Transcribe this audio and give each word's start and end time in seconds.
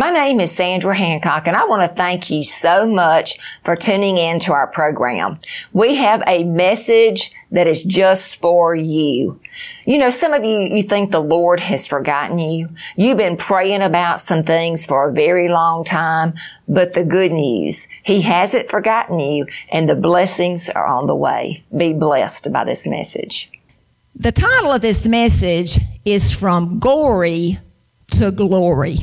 My 0.00 0.08
name 0.08 0.40
is 0.40 0.50
Sandra 0.50 0.96
Hancock 0.96 1.46
and 1.46 1.54
I 1.54 1.66
want 1.66 1.82
to 1.82 1.94
thank 1.94 2.30
you 2.30 2.42
so 2.42 2.86
much 2.86 3.38
for 3.66 3.76
tuning 3.76 4.16
in 4.16 4.38
to 4.38 4.54
our 4.54 4.66
program. 4.66 5.38
We 5.74 5.96
have 5.96 6.22
a 6.26 6.42
message 6.42 7.32
that 7.50 7.66
is 7.66 7.84
just 7.84 8.40
for 8.40 8.74
you. 8.74 9.38
You 9.84 9.98
know, 9.98 10.08
some 10.08 10.32
of 10.32 10.42
you, 10.42 10.58
you 10.58 10.82
think 10.82 11.10
the 11.10 11.20
Lord 11.20 11.60
has 11.60 11.86
forgotten 11.86 12.38
you. 12.38 12.70
You've 12.96 13.18
been 13.18 13.36
praying 13.36 13.82
about 13.82 14.22
some 14.22 14.42
things 14.42 14.86
for 14.86 15.06
a 15.06 15.12
very 15.12 15.50
long 15.50 15.84
time, 15.84 16.32
but 16.66 16.94
the 16.94 17.04
good 17.04 17.32
news, 17.32 17.86
He 18.02 18.22
hasn't 18.22 18.70
forgotten 18.70 19.18
you 19.18 19.48
and 19.70 19.86
the 19.86 19.96
blessings 19.96 20.70
are 20.70 20.86
on 20.86 21.08
the 21.08 21.14
way. 21.14 21.62
Be 21.76 21.92
blessed 21.92 22.50
by 22.50 22.64
this 22.64 22.86
message. 22.86 23.52
The 24.14 24.32
title 24.32 24.72
of 24.72 24.80
this 24.80 25.06
message 25.06 25.78
is 26.06 26.32
From 26.32 26.78
Gory 26.78 27.58
to 28.12 28.30
Glory. 28.30 28.96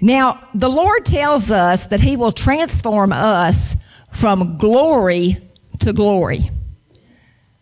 Now, 0.00 0.48
the 0.54 0.68
Lord 0.68 1.04
tells 1.04 1.50
us 1.50 1.86
that 1.88 2.00
He 2.00 2.16
will 2.16 2.32
transform 2.32 3.12
us 3.12 3.76
from 4.12 4.58
glory 4.58 5.38
to 5.80 5.92
glory. 5.92 6.50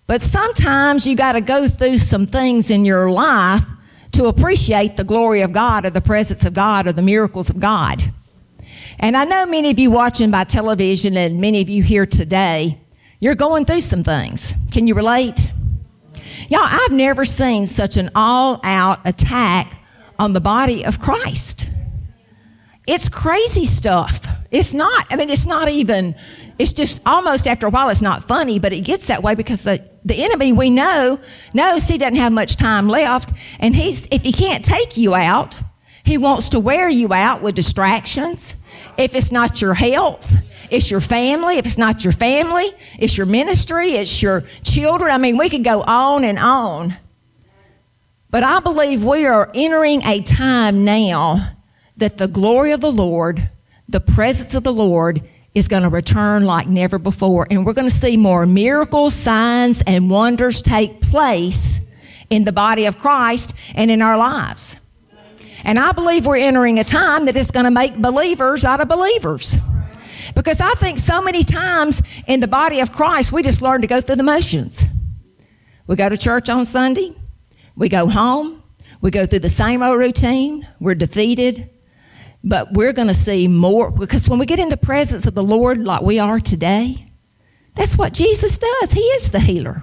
But 0.07 0.21
sometimes 0.21 1.07
you 1.07 1.17
got 1.17 1.33
to 1.33 1.41
go 1.41 1.69
through 1.69 1.99
some 1.99 2.27
things 2.27 2.71
in 2.71 2.85
your 2.85 3.11
life 3.11 3.65
to 4.13 4.27
appreciate 4.27 4.97
the 4.97 5.05
glory 5.05 5.41
of 5.41 5.53
God 5.53 5.85
or 5.85 5.91
the 5.91 6.01
presence 6.01 6.45
of 6.45 6.55
God 6.55 6.87
or 6.87 6.93
the 6.93 7.03
miracles 7.03 7.51
of 7.51 7.59
God. 7.59 8.03
And 8.99 9.17
I 9.17 9.25
know 9.25 9.47
many 9.47 9.71
of 9.71 9.79
you 9.79 9.91
watching 9.91 10.31
by 10.31 10.45
television 10.45 11.17
and 11.17 11.41
many 11.41 11.61
of 11.61 11.69
you 11.69 11.83
here 11.83 12.07
today, 12.07 12.79
you're 13.19 13.35
going 13.35 13.65
through 13.65 13.81
some 13.81 14.05
things. 14.05 14.55
Can 14.71 14.87
you 14.87 14.95
relate? 14.95 15.51
Y'all, 16.49 16.61
I've 16.63 16.93
never 16.93 17.25
seen 17.25 17.67
such 17.67 17.97
an 17.97 18.11
all 18.15 18.61
out 18.63 19.01
attack 19.05 19.81
on 20.19 20.33
the 20.33 20.41
body 20.41 20.85
of 20.85 21.01
Christ. 21.01 21.71
It's 22.87 23.09
crazy 23.09 23.65
stuff. 23.65 24.27
It's 24.51 24.75
not, 24.75 25.07
I 25.11 25.17
mean, 25.17 25.31
it's 25.31 25.47
not 25.47 25.69
even, 25.69 26.15
it's 26.59 26.73
just 26.73 27.03
almost 27.07 27.49
after 27.49 27.67
a 27.67 27.71
while, 27.71 27.89
it's 27.89 28.03
not 28.03 28.29
funny, 28.29 28.59
but 28.59 28.73
it 28.73 28.83
gets 28.83 29.07
that 29.07 29.23
way 29.23 29.35
because 29.35 29.65
the, 29.65 29.89
the 30.05 30.23
enemy 30.23 30.53
we 30.53 30.71
know 30.71 31.19
knows 31.55 31.89
he 31.89 31.97
doesn't 31.97 32.17
have 32.17 32.33
much 32.33 32.57
time 32.57 32.89
left. 32.89 33.33
And 33.59 33.75
he's, 33.75 34.07
if 34.09 34.23
he 34.23 34.33
can't 34.33 34.65
take 34.65 34.97
you 34.97 35.15
out, 35.15 35.63
he 36.05 36.19
wants 36.19 36.51
to 36.51 36.61
wear 36.61 36.89
you 36.89 37.13
out 37.13 37.41
with 37.41 37.55
distractions. 37.55 38.55
If 38.99 39.15
it's 39.15 39.33
not 39.33 39.63
your 39.63 39.75
health, 39.75 40.37
it's 40.71 40.91
your 40.91 41.01
family. 41.01 41.57
If 41.57 41.65
it's 41.65 41.79
not 41.79 42.05
your 42.05 42.13
family, 42.13 42.67
it's 42.99 43.17
your 43.17 43.27
ministry, 43.27 43.93
it's 43.93 44.23
your 44.23 44.45
children. 44.63 45.11
I 45.11 45.19
mean, 45.19 45.39
we 45.39 45.49
could 45.49 45.65
go 45.65 45.83
on 45.83 46.25
and 46.25 46.39
on. 46.39 46.95
But 48.31 48.43
I 48.43 48.61
believe 48.61 49.03
we 49.03 49.27
are 49.27 49.51
entering 49.55 50.03
a 50.03 50.21
time 50.21 50.85
now 50.85 51.54
that 51.97 52.19
the 52.19 52.29
glory 52.29 52.73
of 52.73 52.81
the 52.81 52.93
Lord, 52.93 53.51
the 53.89 54.01
presence 54.01 54.55
of 54.55 54.65
the 54.65 54.73
Lord, 54.73 55.23
is 55.55 55.69
going 55.69 55.85
to 55.85 55.89
return 55.89 56.45
like 56.45 56.67
never 56.67 56.99
before. 56.99 57.47
And 57.51 57.65
we're 57.65 57.75
going 57.75 57.89
to 57.89 57.95
see 57.95 58.17
more 58.17 58.45
miracles, 58.45 59.15
signs, 59.15 59.83
and 59.87 60.11
wonders 60.11 60.61
take 60.61 61.01
place 61.01 61.81
in 62.29 62.45
the 62.45 62.53
body 62.53 62.87
of 62.87 62.99
Christ 62.99 63.55
and 63.75 63.91
in 63.91 64.03
our 64.03 64.19
lives. 64.19 64.81
And 65.63 65.79
I 65.79 65.93
believe 65.93 66.27
we're 66.27 66.37
entering 66.37 66.79
a 66.79 66.85
time 66.85 67.27
that 67.27 67.37
is 67.37 67.51
going 67.51 67.65
to 67.65 67.71
make 67.71 67.97
believers 67.97 68.65
out 68.65 68.81
of 68.81 68.89
believers. 68.89 69.57
Because 70.35 70.61
I 70.61 70.73
think 70.73 70.99
so 70.99 71.23
many 71.23 71.45
times 71.45 72.03
in 72.27 72.41
the 72.41 72.49
body 72.49 72.81
of 72.81 72.93
Christ, 72.93 73.33
we 73.33 73.43
just 73.43 73.63
learn 73.63 73.81
to 73.83 73.87
go 73.87 74.01
through 74.01 74.17
the 74.17 74.25
motions. 74.25 74.85
We 75.87 75.97
go 75.97 76.09
to 76.09 76.17
church 76.17 76.49
on 76.49 76.65
Sunday, 76.65 77.15
we 77.77 77.89
go 77.89 78.09
home, 78.09 78.63
we 79.01 79.11
go 79.11 79.27
through 79.27 79.41
the 79.41 79.51
same 79.51 79.83
old 79.83 79.99
routine, 79.99 80.67
we're 80.81 80.95
defeated, 80.95 81.69
but 82.45 82.75
we're 82.75 82.93
going 82.93 83.09
to 83.09 83.15
see 83.15 83.49
more 83.49 83.91
because 83.91 84.29
when 84.29 84.39
we 84.39 84.45
get 84.45 84.59
in 84.59 84.69
the 84.69 84.77
presence 84.77 85.25
of 85.27 85.35
the 85.35 85.43
Lord 85.43 85.79
like 85.79 86.03
we 86.03 86.19
are 86.19 86.39
today, 86.39 87.07
that's 87.75 87.97
what 87.97 88.13
Jesus 88.13 88.59
does. 88.59 88.93
He 88.93 89.01
is 89.01 89.31
the 89.31 89.41
healer. 89.41 89.83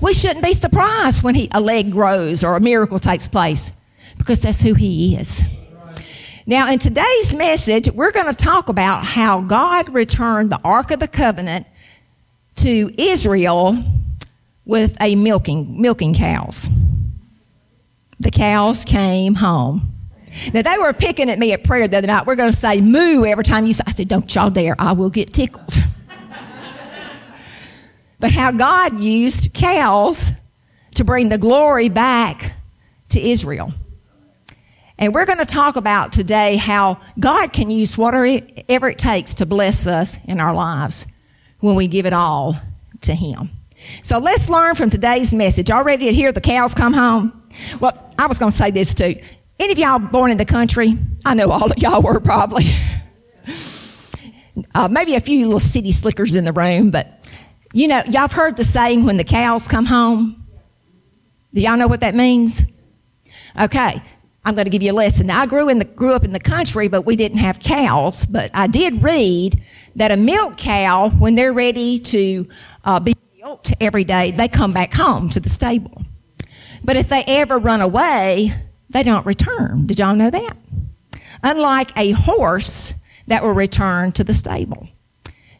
We 0.00 0.12
shouldn't 0.12 0.44
be 0.44 0.52
surprised 0.52 1.22
when 1.22 1.34
he, 1.34 1.48
a 1.52 1.60
leg 1.60 1.90
grows 1.90 2.44
or 2.44 2.54
a 2.54 2.60
miracle 2.60 2.98
takes 2.98 3.28
place 3.28 3.72
because 4.18 4.42
that's 4.42 4.62
who 4.62 4.74
he 4.74 5.16
is. 5.16 5.42
Now, 6.44 6.70
in 6.70 6.78
today's 6.78 7.34
message, 7.34 7.88
we're 7.92 8.10
going 8.10 8.26
to 8.26 8.36
talk 8.36 8.68
about 8.68 9.04
how 9.04 9.40
God 9.40 9.88
returned 9.88 10.50
the 10.50 10.60
Ark 10.64 10.90
of 10.90 11.00
the 11.00 11.08
Covenant 11.08 11.66
to 12.56 12.90
Israel 12.98 13.76
with 14.66 14.96
a 15.00 15.14
milking, 15.14 15.80
milking 15.80 16.14
cows. 16.14 16.68
The 18.20 18.30
cows 18.30 18.84
came 18.84 19.36
home. 19.36 19.91
Now, 20.52 20.62
they 20.62 20.76
were 20.78 20.92
picking 20.92 21.30
at 21.30 21.38
me 21.38 21.52
at 21.52 21.64
prayer 21.64 21.88
the 21.88 21.98
other 21.98 22.06
night. 22.06 22.26
We're 22.26 22.36
going 22.36 22.50
to 22.50 22.56
say 22.56 22.80
moo 22.80 23.24
every 23.24 23.44
time 23.44 23.66
you 23.66 23.72
say, 23.72 23.84
I 23.86 23.92
said, 23.92 24.08
don't 24.08 24.32
y'all 24.34 24.50
dare. 24.50 24.74
I 24.78 24.92
will 24.92 25.10
get 25.10 25.32
tickled. 25.32 25.68
but 28.18 28.30
how 28.30 28.50
God 28.50 28.98
used 28.98 29.52
cows 29.52 30.32
to 30.94 31.04
bring 31.04 31.28
the 31.28 31.38
glory 31.38 31.88
back 31.88 32.54
to 33.10 33.20
Israel. 33.20 33.72
And 34.98 35.14
we're 35.14 35.26
going 35.26 35.38
to 35.38 35.44
talk 35.44 35.76
about 35.76 36.12
today 36.12 36.56
how 36.56 37.00
God 37.18 37.52
can 37.52 37.70
use 37.70 37.98
whatever 37.98 38.88
it 38.88 38.98
takes 38.98 39.34
to 39.36 39.46
bless 39.46 39.86
us 39.86 40.18
in 40.24 40.40
our 40.40 40.54
lives 40.54 41.06
when 41.60 41.74
we 41.74 41.88
give 41.88 42.06
it 42.06 42.12
all 42.12 42.56
to 43.02 43.14
Him. 43.14 43.50
So 44.02 44.18
let's 44.18 44.48
learn 44.48 44.74
from 44.74 44.90
today's 44.90 45.34
message. 45.34 45.70
Y'all 45.70 45.82
ready 45.82 46.06
to 46.06 46.12
hear 46.12 46.30
the 46.30 46.40
cows 46.40 46.74
come 46.74 46.92
home? 46.92 47.42
Well, 47.80 47.98
I 48.18 48.26
was 48.26 48.38
going 48.38 48.52
to 48.52 48.56
say 48.56 48.70
this 48.70 48.94
too. 48.94 49.16
Any 49.62 49.74
of 49.74 49.78
y'all 49.78 50.00
born 50.00 50.32
in 50.32 50.38
the 50.38 50.44
country? 50.44 50.98
I 51.24 51.34
know 51.34 51.48
all 51.52 51.70
of 51.70 51.78
y'all 51.78 52.02
were 52.02 52.18
probably. 52.18 52.64
Uh, 54.74 54.88
maybe 54.88 55.14
a 55.14 55.20
few 55.20 55.44
little 55.44 55.60
city 55.60 55.92
slickers 55.92 56.34
in 56.34 56.44
the 56.44 56.52
room, 56.52 56.90
but 56.90 57.28
you 57.72 57.86
know, 57.86 58.02
y'all 58.06 58.22
have 58.22 58.32
heard 58.32 58.56
the 58.56 58.64
saying 58.64 59.06
when 59.06 59.18
the 59.18 59.24
cows 59.24 59.68
come 59.68 59.86
home? 59.86 60.44
Do 61.54 61.60
y'all 61.60 61.76
know 61.76 61.86
what 61.86 62.00
that 62.00 62.16
means? 62.16 62.66
Okay, 63.60 64.02
I'm 64.44 64.54
going 64.56 64.64
to 64.64 64.70
give 64.70 64.82
you 64.82 64.90
a 64.90 64.94
lesson. 64.94 65.28
Now, 65.28 65.42
I 65.42 65.46
grew 65.46 65.68
in 65.68 65.78
the 65.78 65.84
grew 65.84 66.12
up 66.12 66.24
in 66.24 66.32
the 66.32 66.40
country, 66.40 66.88
but 66.88 67.06
we 67.06 67.14
didn't 67.14 67.38
have 67.38 67.60
cows. 67.60 68.26
But 68.26 68.50
I 68.52 68.66
did 68.66 69.00
read 69.00 69.62
that 69.94 70.10
a 70.10 70.16
milk 70.16 70.56
cow, 70.56 71.10
when 71.10 71.36
they're 71.36 71.52
ready 71.52 72.00
to 72.00 72.48
uh, 72.84 72.98
be 72.98 73.14
milked 73.38 73.74
every 73.80 74.02
day, 74.02 74.32
they 74.32 74.48
come 74.48 74.72
back 74.72 74.92
home 74.92 75.28
to 75.28 75.38
the 75.38 75.48
stable. 75.48 76.02
But 76.82 76.96
if 76.96 77.08
they 77.08 77.22
ever 77.28 77.58
run 77.58 77.80
away, 77.80 78.54
they 78.92 79.02
don't 79.02 79.26
return. 79.26 79.86
Did 79.86 79.98
y'all 79.98 80.14
know 80.14 80.30
that? 80.30 80.56
Unlike 81.42 81.96
a 81.96 82.12
horse 82.12 82.94
that 83.26 83.42
will 83.42 83.52
return 83.52 84.12
to 84.12 84.24
the 84.24 84.34
stable. 84.34 84.88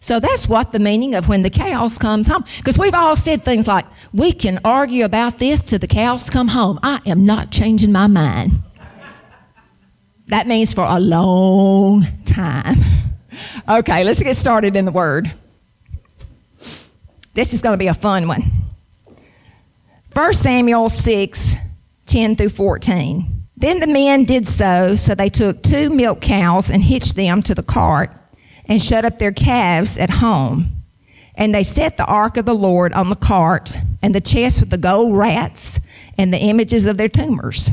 So 0.00 0.18
that's 0.18 0.48
what 0.48 0.72
the 0.72 0.80
meaning 0.80 1.14
of 1.14 1.28
when 1.28 1.42
the 1.42 1.50
cows 1.50 1.96
comes 1.96 2.26
home. 2.26 2.44
Because 2.58 2.78
we've 2.78 2.94
all 2.94 3.14
said 3.14 3.44
things 3.44 3.68
like, 3.68 3.86
we 4.12 4.32
can 4.32 4.58
argue 4.64 5.04
about 5.04 5.38
this 5.38 5.60
till 5.60 5.78
the 5.78 5.86
cows 5.86 6.28
come 6.28 6.48
home. 6.48 6.80
I 6.82 7.00
am 7.06 7.24
not 7.24 7.50
changing 7.50 7.92
my 7.92 8.08
mind. 8.08 8.52
That 10.26 10.46
means 10.46 10.74
for 10.74 10.84
a 10.88 11.00
long 11.00 12.06
time. 12.24 12.76
Okay, 13.68 14.04
let's 14.04 14.22
get 14.22 14.36
started 14.36 14.76
in 14.76 14.84
the 14.84 14.92
word. 14.92 15.32
This 17.34 17.54
is 17.54 17.62
going 17.62 17.72
to 17.72 17.78
be 17.78 17.86
a 17.86 17.94
fun 17.94 18.28
one. 18.28 18.42
1 20.12 20.32
Samuel 20.34 20.90
6 20.90 21.56
10 22.06 22.36
through 22.36 22.50
14. 22.50 23.46
Then 23.56 23.80
the 23.80 23.86
men 23.86 24.24
did 24.24 24.46
so, 24.46 24.94
so 24.94 25.14
they 25.14 25.28
took 25.28 25.62
two 25.62 25.90
milk 25.90 26.20
cows 26.20 26.70
and 26.70 26.82
hitched 26.82 27.16
them 27.16 27.42
to 27.42 27.54
the 27.54 27.62
cart 27.62 28.10
and 28.66 28.82
shut 28.82 29.04
up 29.04 29.18
their 29.18 29.32
calves 29.32 29.98
at 29.98 30.10
home. 30.10 30.82
And 31.34 31.54
they 31.54 31.62
set 31.62 31.96
the 31.96 32.04
ark 32.04 32.36
of 32.36 32.44
the 32.44 32.54
Lord 32.54 32.92
on 32.92 33.08
the 33.08 33.16
cart 33.16 33.76
and 34.02 34.14
the 34.14 34.20
chest 34.20 34.60
with 34.60 34.70
the 34.70 34.78
gold 34.78 35.16
rats 35.16 35.80
and 36.18 36.32
the 36.32 36.38
images 36.38 36.86
of 36.86 36.96
their 36.96 37.08
tumors. 37.08 37.70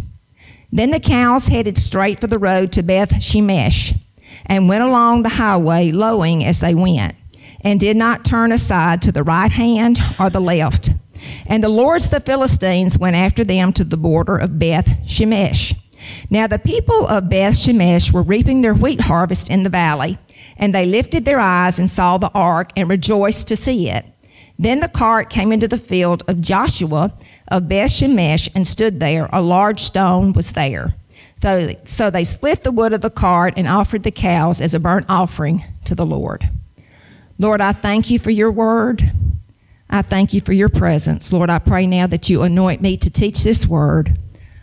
Then 0.72 0.92
the 0.92 1.00
cows 1.00 1.48
headed 1.48 1.78
straight 1.78 2.20
for 2.20 2.28
the 2.28 2.38
road 2.38 2.72
to 2.74 2.84
Beth 2.84 3.14
Shemesh 3.16 4.00
and 4.46 4.70
went 4.70 4.84
along 4.84 5.24
the 5.24 5.30
highway, 5.30 5.92
lowing 5.92 6.46
as 6.46 6.60
they 6.60 6.76
went, 6.76 7.16
and 7.62 7.80
did 7.80 7.98
not 7.98 8.24
turn 8.24 8.52
aside 8.52 9.02
to 9.02 9.12
the 9.12 9.24
right 9.24 9.52
hand 9.52 10.00
or 10.20 10.30
the 10.30 10.40
left. 10.40 10.92
And 11.46 11.64
the 11.64 11.70
lords 11.70 12.06
of 12.06 12.12
the 12.12 12.20
Philistines 12.20 12.98
went 13.00 13.16
after 13.16 13.44
them 13.44 13.74
to 13.74 13.84
the 13.84 13.98
border 13.98 14.38
of 14.38 14.60
Beth 14.60 14.88
Shemesh. 15.06 15.76
Now 16.30 16.48
the 16.48 16.60
people 16.60 17.08
of 17.08 17.30
Beth 17.30 17.56
Shemesh 17.56 18.12
were 18.14 18.22
reaping 18.22 18.62
their 18.62 18.74
wheat 18.74 19.02
harvest 19.02 19.50
in 19.50 19.64
the 19.64 19.70
valley, 19.70 20.18
and 20.58 20.74
they 20.74 20.86
lifted 20.86 21.26
their 21.26 21.40
eyes 21.40 21.80
and 21.80 21.90
saw 21.90 22.18
the 22.18 22.32
ark 22.34 22.72
and 22.76 22.90
rejoiced 22.90 23.48
to 23.50 23.56
see 23.56 23.90
it. 23.90 24.06
Then 24.58 24.80
the 24.80 24.90
cart 24.90 25.30
came 25.30 25.52
into 25.52 25.68
the 25.68 25.78
field 25.78 26.24
of 26.28 26.42
Joshua 26.42 27.14
of 27.48 27.68
Beth 27.68 27.90
Shemesh 27.92 28.50
and 28.54 28.68
stood 28.68 29.00
there. 29.00 29.30
A 29.32 29.42
large 29.42 29.80
stone 29.82 30.34
was 30.34 30.52
there. 30.52 30.96
So, 31.86 32.10
they 32.10 32.26
split 32.26 32.64
the 32.64 32.72
wood 32.72 32.92
of 32.92 33.00
the 33.00 33.10
cart 33.10 33.54
and 33.56 33.66
offered 33.66 34.04
the 34.04 34.12
cows 34.12 34.60
as 34.60 34.74
a 34.74 34.80
burnt 34.80 35.06
offering 35.08 35.64
to 35.86 35.96
the 35.96 36.06
Lord. 36.06 36.50
Lord, 37.38 37.62
I 37.62 37.72
thank 37.72 38.10
you 38.10 38.20
for 38.20 38.32
your 38.32 38.52
word. 38.52 39.10
I 39.90 40.04
thank 40.04 40.34
you 40.34 40.42
for 40.42 40.54
your 40.54 40.70
presence. 40.70 41.34
Lord, 41.34 41.50
I 41.50 41.60
pray 41.60 41.88
now 41.88 42.06
that 42.08 42.30
you 42.30 42.44
anoint 42.44 42.82
me 42.82 42.96
to 42.98 43.10
teach 43.10 43.44
this 43.44 43.66
word, 43.66 44.18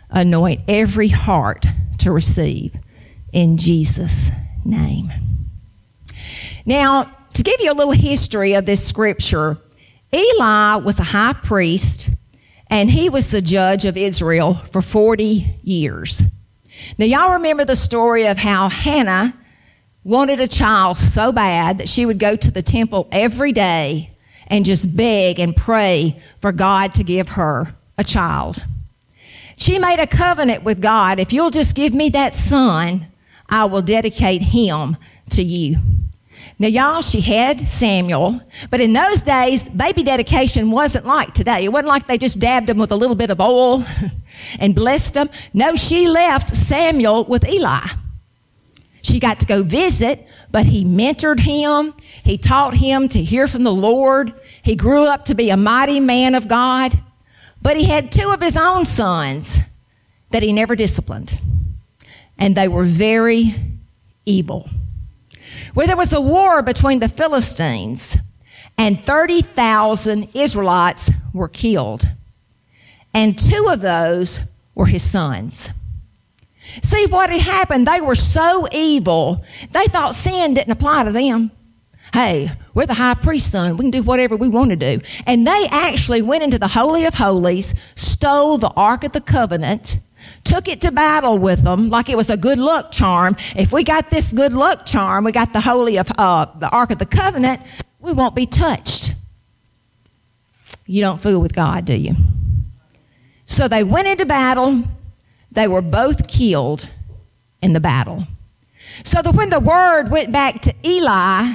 anoint 0.09 0.61
every 0.67 1.09
heart 1.09 1.65
to 1.99 2.11
receive. 2.11 2.75
in 3.33 3.57
Jesus' 3.57 4.31
name. 4.63 5.11
Now, 6.65 7.11
to 7.33 7.43
give 7.43 7.59
you 7.59 7.71
a 7.71 7.75
little 7.75 7.93
history 7.93 8.53
of 8.53 8.65
this 8.65 8.87
scripture, 8.87 9.57
Eli 10.13 10.77
was 10.77 10.99
a 10.99 11.03
high 11.03 11.33
priest 11.33 12.09
and 12.67 12.89
he 12.89 13.09
was 13.09 13.29
the 13.29 13.41
judge 13.41 13.85
of 13.85 13.97
Israel 13.97 14.53
for 14.53 14.81
40 14.81 15.59
years. 15.61 16.23
Now, 16.97 17.05
y'all 17.05 17.33
remember 17.33 17.65
the 17.65 17.75
story 17.75 18.25
of 18.27 18.37
how 18.37 18.69
Hannah 18.69 19.33
wanted 20.03 20.39
a 20.39 20.47
child 20.47 20.95
so 20.95 21.33
bad 21.33 21.77
that 21.79 21.89
she 21.89 22.05
would 22.05 22.17
go 22.17 22.35
to 22.37 22.49
the 22.49 22.63
temple 22.63 23.09
every 23.11 23.51
day 23.51 24.16
and 24.47 24.65
just 24.65 24.95
beg 24.95 25.39
and 25.39 25.55
pray 25.55 26.21
for 26.41 26.51
God 26.51 26.93
to 26.95 27.03
give 27.03 27.29
her 27.29 27.75
a 27.97 28.03
child. 28.03 28.63
She 29.55 29.79
made 29.79 29.99
a 29.99 30.07
covenant 30.07 30.63
with 30.63 30.81
God 30.81 31.19
if 31.19 31.33
you'll 31.33 31.49
just 31.49 31.75
give 31.75 31.93
me 31.93 32.09
that 32.09 32.33
son, 32.33 33.07
I 33.49 33.65
will 33.65 33.81
dedicate 33.81 34.41
him 34.41 34.97
to 35.31 35.41
you. 35.41 35.77
Now, 36.59 36.67
y'all, 36.67 37.01
she 37.01 37.21
had 37.21 37.59
Samuel, 37.59 38.41
but 38.71 38.81
in 38.81 38.93
those 38.93 39.21
days, 39.21 39.69
baby 39.69 40.01
dedication 40.01 40.71
wasn't 40.71 41.05
like 41.05 41.33
today. 41.33 41.63
It 41.63 41.71
wasn't 41.71 41.89
like 41.89 42.07
they 42.07 42.17
just 42.17 42.39
dabbed 42.39 42.69
him 42.69 42.79
with 42.79 42.91
a 42.91 42.95
little 42.95 43.15
bit 43.15 43.29
of 43.29 43.39
oil 43.39 43.83
and 44.59 44.73
blessed 44.73 45.15
him. 45.17 45.29
No, 45.53 45.75
she 45.75 46.07
left 46.07 46.55
Samuel 46.55 47.25
with 47.25 47.47
Eli. 47.47 47.85
She 49.03 49.19
got 49.19 49.39
to 49.39 49.45
go 49.45 49.61
visit, 49.61 50.25
but 50.51 50.65
he 50.65 50.83
mentored 50.83 51.39
him. 51.39 51.93
He 52.27 52.37
taught 52.37 52.73
him 52.73 53.07
to 53.09 53.23
hear 53.23 53.47
from 53.47 53.63
the 53.63 53.73
Lord. 53.73 54.33
He 54.61 54.75
grew 54.75 55.05
up 55.05 55.23
to 55.25 55.33
be 55.33 55.49
a 55.49 55.55
mighty 55.55 56.01
man 56.01 56.35
of 56.35 56.49
God. 56.49 57.01
But 57.61 57.77
he 57.77 57.85
had 57.85 58.11
two 58.11 58.31
of 58.31 58.41
his 58.41 58.57
own 58.57 58.83
sons 58.83 59.59
that 60.31 60.43
he 60.43 60.51
never 60.51 60.75
disciplined. 60.75 61.39
And 62.37 62.53
they 62.53 62.67
were 62.67 62.83
very 62.83 63.55
evil 64.25 64.69
where 65.73 65.87
there 65.87 65.95
was 65.95 66.11
a 66.11 66.19
war 66.19 66.61
between 66.61 66.99
the 66.99 67.07
Philistines 67.07 68.17
and 68.77 69.01
30,000 69.01 70.29
Israelites 70.35 71.11
were 71.33 71.47
killed. 71.47 72.03
And 73.13 73.37
two 73.37 73.67
of 73.69 73.81
those 73.81 74.41
were 74.75 74.87
his 74.87 75.03
sons. 75.03 75.71
See 76.81 77.05
what 77.05 77.29
had 77.29 77.41
happened? 77.41 77.87
They 77.87 78.01
were 78.01 78.15
so 78.15 78.67
evil, 78.73 79.45
they 79.71 79.85
thought 79.85 80.15
sin 80.15 80.55
didn't 80.55 80.71
apply 80.71 81.05
to 81.05 81.11
them. 81.11 81.51
Hey, 82.13 82.51
we're 82.73 82.85
the 82.85 82.93
high 82.93 83.15
priest's 83.15 83.51
son. 83.51 83.77
We 83.77 83.83
can 83.83 83.91
do 83.91 84.03
whatever 84.03 84.35
we 84.35 84.47
want 84.47 84.69
to 84.69 84.75
do. 84.75 85.01
And 85.25 85.45
they 85.45 85.67
actually 85.71 86.21
went 86.21 86.43
into 86.43 86.57
the 86.57 86.67
Holy 86.67 87.05
of 87.05 87.15
Holies, 87.15 87.75
stole 87.95 88.57
the 88.57 88.69
Ark 88.69 89.03
of 89.03 89.11
the 89.11 89.21
Covenant, 89.21 89.97
took 90.43 90.67
it 90.67 90.81
to 90.81 90.91
battle 90.91 91.37
with 91.37 91.63
them 91.63 91.89
like 91.89 92.09
it 92.09 92.17
was 92.17 92.29
a 92.29 92.37
good 92.37 92.57
luck 92.57 92.91
charm. 92.91 93.35
If 93.55 93.71
we 93.71 93.83
got 93.83 94.09
this 94.09 94.31
good 94.31 94.53
luck 94.53 94.85
charm, 94.85 95.25
we 95.25 95.31
got 95.31 95.53
the 95.53 95.61
holy 95.61 95.97
of 95.97 96.11
uh, 96.17 96.45
the 96.57 96.69
Ark 96.69 96.91
of 96.91 96.99
the 96.99 97.05
Covenant, 97.05 97.61
we 97.99 98.13
won't 98.13 98.35
be 98.35 98.45
touched. 98.45 99.13
You 100.85 101.01
don't 101.01 101.21
fool 101.21 101.41
with 101.41 101.53
God, 101.53 101.83
do 101.83 101.95
you? 101.95 102.15
So 103.45 103.67
they 103.67 103.83
went 103.83 104.07
into 104.07 104.25
battle. 104.25 104.83
They 105.51 105.67
were 105.67 105.81
both 105.81 106.27
killed 106.27 106.89
in 107.61 107.73
the 107.73 107.79
battle. 107.79 108.23
So 109.03 109.21
that 109.21 109.35
when 109.35 109.49
the 109.49 109.59
word 109.59 110.09
went 110.09 110.31
back 110.31 110.61
to 110.61 110.73
Eli, 110.85 111.53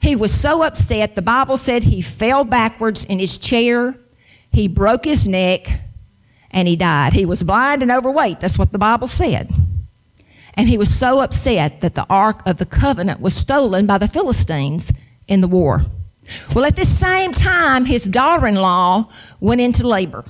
he 0.00 0.14
was 0.16 0.32
so 0.32 0.62
upset. 0.62 1.14
The 1.14 1.22
Bible 1.22 1.56
said 1.56 1.84
he 1.84 2.00
fell 2.00 2.44
backwards 2.44 3.04
in 3.04 3.18
his 3.18 3.38
chair. 3.38 3.96
He 4.52 4.68
broke 4.68 5.04
his 5.04 5.26
neck 5.26 5.80
and 6.50 6.68
he 6.68 6.76
died. 6.76 7.12
He 7.12 7.26
was 7.26 7.42
blind 7.42 7.82
and 7.82 7.90
overweight. 7.90 8.40
That's 8.40 8.58
what 8.58 8.72
the 8.72 8.78
Bible 8.78 9.06
said. 9.06 9.50
And 10.54 10.68
he 10.68 10.78
was 10.78 10.94
so 10.94 11.20
upset 11.20 11.82
that 11.82 11.94
the 11.94 12.06
Ark 12.08 12.40
of 12.46 12.56
the 12.56 12.64
Covenant 12.64 13.20
was 13.20 13.34
stolen 13.34 13.84
by 13.84 13.98
the 13.98 14.08
Philistines 14.08 14.92
in 15.28 15.42
the 15.42 15.48
war. 15.48 15.82
Well, 16.54 16.64
at 16.64 16.76
this 16.76 16.98
same 16.98 17.32
time, 17.32 17.84
his 17.84 18.04
daughter 18.04 18.46
in 18.46 18.56
law 18.56 19.10
went 19.38 19.60
into 19.60 19.86
labor. 19.86 20.24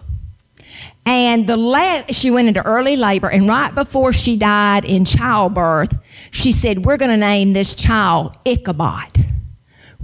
And 1.06 1.46
the 1.46 2.04
she 2.10 2.32
went 2.32 2.48
into 2.48 2.64
early 2.64 2.96
labor, 2.96 3.28
and 3.28 3.46
right 3.46 3.72
before 3.72 4.12
she 4.12 4.36
died 4.36 4.84
in 4.84 5.04
childbirth, 5.04 5.94
she 6.32 6.50
said, 6.50 6.84
We're 6.84 6.96
going 6.96 7.12
to 7.12 7.16
name 7.16 7.52
this 7.52 7.76
child 7.76 8.36
Ichabod, 8.44 9.15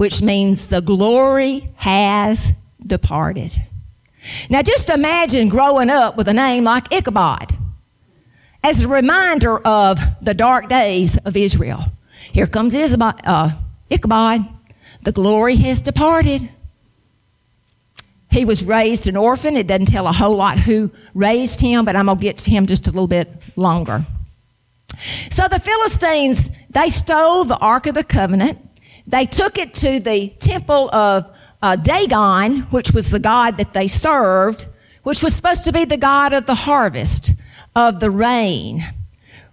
which 0.02 0.20
means 0.20 0.66
the 0.66 0.80
glory 0.80 1.70
has 1.76 2.54
departed. 2.84 3.52
Now, 4.50 4.60
just 4.60 4.90
imagine 4.90 5.48
growing 5.48 5.90
up 5.90 6.16
with 6.16 6.26
a 6.26 6.32
name 6.32 6.64
like 6.64 6.92
Ichabod 6.92 7.54
as 8.64 8.80
a 8.80 8.88
reminder 8.88 9.58
of 9.60 10.00
the 10.20 10.34
dark 10.34 10.68
days 10.68 11.18
of 11.18 11.36
Israel. 11.36 11.84
Here 12.32 12.48
comes 12.48 12.74
Ichabod. 12.74 13.20
Uh, 13.24 13.50
Ichabod. 13.90 14.40
The 15.02 15.12
glory 15.12 15.54
has 15.58 15.80
departed. 15.80 16.50
He 18.32 18.44
was 18.44 18.64
raised 18.64 19.06
an 19.06 19.16
orphan. 19.16 19.56
It 19.56 19.68
doesn't 19.68 19.86
tell 19.86 20.08
a 20.08 20.12
whole 20.12 20.34
lot 20.34 20.58
who 20.58 20.90
raised 21.14 21.60
him, 21.60 21.84
but 21.84 21.94
I'm 21.94 22.06
going 22.06 22.18
to 22.18 22.24
get 22.24 22.38
to 22.38 22.50
him 22.50 22.66
just 22.66 22.88
a 22.88 22.90
little 22.90 23.06
bit 23.06 23.30
longer. 23.54 24.04
So 25.30 25.46
the 25.46 25.60
Philistines, 25.60 26.50
they 26.70 26.88
stole 26.88 27.44
the 27.44 27.58
Ark 27.58 27.86
of 27.86 27.94
the 27.94 28.02
Covenant. 28.02 28.58
They 29.06 29.26
took 29.26 29.58
it 29.58 29.74
to 29.74 30.00
the 30.00 30.28
temple 30.38 30.92
of 30.94 31.30
uh, 31.60 31.76
Dagon, 31.76 32.62
which 32.70 32.92
was 32.92 33.10
the 33.10 33.18
god 33.18 33.56
that 33.56 33.72
they 33.72 33.86
served, 33.86 34.66
which 35.02 35.22
was 35.22 35.34
supposed 35.34 35.64
to 35.64 35.72
be 35.72 35.84
the 35.84 35.96
god 35.96 36.32
of 36.32 36.46
the 36.46 36.54
harvest, 36.54 37.32
of 37.74 38.00
the 38.00 38.10
rain. 38.10 38.84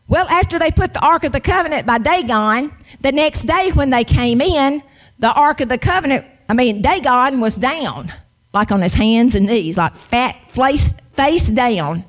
Well, 0.07 0.27
after 0.27 0.57
they 0.57 0.71
put 0.71 0.93
the 0.93 1.05
Ark 1.05 1.23
of 1.23 1.31
the 1.31 1.39
Covenant 1.39 1.85
by 1.85 1.99
Dagon, 1.99 2.73
the 3.01 3.11
next 3.11 3.43
day 3.43 3.71
when 3.73 3.91
they 3.91 4.03
came 4.03 4.41
in, 4.41 4.81
the 5.19 5.31
Ark 5.31 5.61
of 5.61 5.69
the 5.69 5.77
Covenant, 5.77 6.25
I 6.49 6.53
mean, 6.53 6.81
Dagon 6.81 7.39
was 7.39 7.55
down, 7.55 8.11
like 8.53 8.71
on 8.71 8.81
his 8.81 8.95
hands 8.95 9.35
and 9.35 9.45
knees, 9.45 9.77
like 9.77 9.93
fat, 9.93 10.35
face, 10.53 10.93
face 11.13 11.49
down, 11.49 12.03